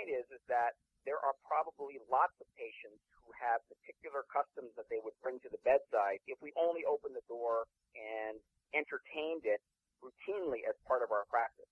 Point 0.03 0.19
is, 0.19 0.27
is 0.35 0.43
that 0.51 0.75
there 1.07 1.23
are 1.23 1.31
probably 1.47 2.03
lots 2.11 2.35
of 2.43 2.47
patients 2.59 2.99
who 3.23 3.31
have 3.39 3.63
particular 3.71 4.27
customs 4.27 4.75
that 4.75 4.91
they 4.91 4.99
would 4.99 5.15
bring 5.23 5.39
to 5.47 5.51
the 5.55 5.63
bedside 5.63 6.19
if 6.27 6.43
we 6.43 6.51
only 6.59 6.83
opened 6.83 7.15
the 7.15 7.23
door 7.31 7.71
and 7.95 8.43
entertained 8.75 9.47
it 9.47 9.63
routinely 10.03 10.67
as 10.67 10.75
part 10.91 11.07
of 11.07 11.15
our 11.15 11.23
practice. 11.31 11.71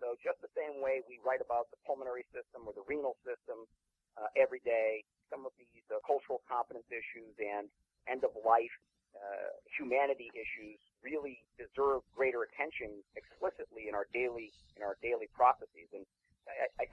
So 0.00 0.16
just 0.24 0.40
the 0.40 0.48
same 0.56 0.80
way 0.80 1.04
we 1.04 1.20
write 1.20 1.44
about 1.44 1.68
the 1.68 1.76
pulmonary 1.84 2.24
system 2.32 2.64
or 2.64 2.72
the 2.72 2.80
renal 2.88 3.20
system 3.28 3.68
uh, 4.16 4.32
every 4.40 4.64
day, 4.64 5.04
some 5.28 5.44
of 5.44 5.52
these 5.60 5.84
uh, 5.92 6.00
cultural 6.08 6.40
competence 6.48 6.88
issues 6.88 7.36
and 7.36 7.68
end 8.08 8.24
of 8.24 8.32
life 8.40 8.72
uh, 9.12 9.52
humanity 9.76 10.32
issues 10.32 10.80
really 11.04 11.44
deserve 11.60 12.00
greater 12.16 12.48
attention 12.48 13.04
explicitly 13.20 13.88
in 13.88 13.92
our 13.92 14.08
daily 14.16 14.48
in 14.76 14.84
our 14.84 14.96
daily 15.04 15.28
processes. 15.36 15.92
And 15.92 16.08
I, 16.48 16.84
I 16.84 16.86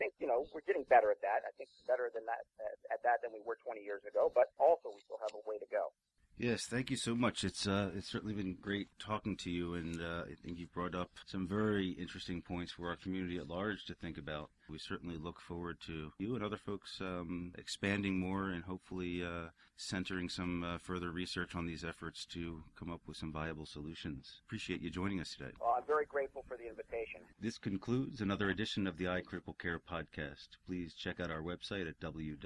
we're 0.52 0.66
getting 0.68 0.84
better 0.90 1.14
at 1.14 1.22
that. 1.22 1.48
I 1.48 1.54
think 1.56 1.70
better 1.88 2.12
than 2.12 2.26
that 2.26 2.44
at 2.92 3.02
that 3.08 3.24
than 3.24 3.32
we 3.32 3.40
were 3.46 3.56
20 3.64 3.80
years 3.80 4.04
ago. 4.04 4.32
But 4.34 4.52
also 4.60 4.92
we 4.92 5.00
still 5.06 5.22
have 5.22 5.32
a 5.38 5.44
way 5.48 5.62
to 5.62 5.70
go. 5.72 5.94
Yes, 6.38 6.66
thank 6.66 6.90
you 6.90 6.98
so 6.98 7.16
much. 7.16 7.44
It's 7.44 7.68
uh, 7.68 7.92
it's 7.96 8.10
certainly 8.10 8.34
been 8.34 8.58
great 8.60 8.88
talking 8.98 9.38
to 9.38 9.52
you, 9.52 9.76
and 9.76 10.02
uh, 10.02 10.24
I 10.26 10.34
think 10.44 10.58
you've 10.58 10.74
brought 10.74 10.96
up 10.96 11.12
some 11.28 11.48
very 11.48 11.92
interesting 11.92 12.42
points 12.42 12.72
for 12.72 12.90
our 12.90 12.96
community 12.96 13.38
at 13.38 13.48
large 13.48 13.86
to 13.86 13.94
think 13.94 14.18
about. 14.18 14.50
We 14.74 14.80
certainly 14.80 15.18
look 15.18 15.40
forward 15.40 15.80
to 15.86 16.12
you 16.18 16.34
and 16.34 16.44
other 16.44 16.58
folks 16.58 17.00
um, 17.00 17.54
expanding 17.60 18.18
more 18.18 18.50
and 18.50 18.64
hopefully 18.64 19.24
uh, 19.24 19.50
centering 19.78 20.30
some 20.30 20.64
uh, 20.64 20.80
further 20.80 21.12
research 21.12 21.54
on 21.56 21.68
these 21.68 21.84
efforts 21.86 22.26
to 22.34 22.64
come 22.76 22.90
up 22.90 23.02
with 23.06 23.16
some 23.16 23.32
viable 23.32 23.68
solutions. 23.68 24.42
Appreciate 24.48 24.82
you 24.82 24.90
joining 24.90 25.22
us 25.22 25.36
today. 25.36 25.52
Well, 25.62 25.76
I'm 25.78 25.86
very 25.86 26.08
grateful 26.08 26.44
for 26.48 26.58
the 26.58 26.68
invitation. 26.68 27.22
This 27.40 27.60
concludes 27.60 28.20
another 28.20 28.50
edition 28.50 28.88
of 28.88 28.98
the 28.98 29.06
iCritical 29.06 29.60
Care 29.60 29.80
podcast. 29.80 30.58
Please 30.66 30.96
check 30.96 31.20
out 31.20 31.30
our 31.30 31.44
website 31.44 31.88
at 31.88 32.00
www.sccm.org 32.00 32.46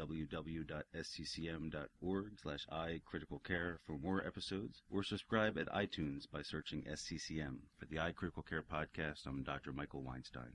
slash 2.41 2.67
iCriticalCare 2.69 3.77
for 3.85 3.97
more 3.97 4.27
episodes 4.27 4.81
or 4.91 5.01
subscribe 5.01 5.57
at 5.57 5.69
iTunes 5.69 6.29
by 6.29 6.41
searching 6.41 6.83
SCCM. 6.83 7.59
For 7.77 7.85
the 7.85 7.95
iCritical 7.95 8.45
Care 8.45 8.63
podcast, 8.63 9.25
I'm 9.25 9.43
Dr. 9.43 9.71
Michael 9.71 10.01
Weinstein. 10.01 10.51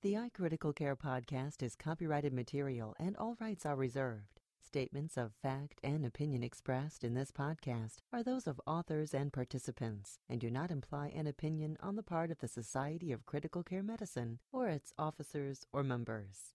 The 0.03 0.15
iCritical 0.15 0.75
Care 0.75 0.97
podcast 0.97 1.63
is 1.63 1.75
copyrighted 1.75 2.33
material 2.33 2.95
and 2.99 3.17
all 3.17 3.37
rights 3.41 3.67
are 3.67 3.77
reserved. 3.77 4.41
Statements 4.61 5.17
of 5.17 5.33
fact 5.43 5.81
and 5.83 6.05
opinion 6.05 6.43
expressed 6.43 7.05
in 7.05 7.15
this 7.15 7.31
podcast 7.31 7.97
are 8.13 8.23
those 8.23 8.47
of 8.47 8.61
authors 8.67 9.15
and 9.15 9.33
participants 9.33 10.19
and 10.29 10.41
do 10.41 10.51
not 10.51 10.71
imply 10.71 11.09
an 11.09 11.27
opinion 11.27 11.77
on 11.81 11.97
the 11.97 12.03
part 12.03 12.31
of 12.31 12.39
the 12.39 12.49
Society 12.49 13.13
of 13.13 13.27
Critical 13.27 13.63
Care 13.63 13.83
Medicine 13.83 14.39
or 14.53 14.69
its 14.69 14.93
officers 14.99 15.67
or 15.73 15.83
members. 15.83 16.55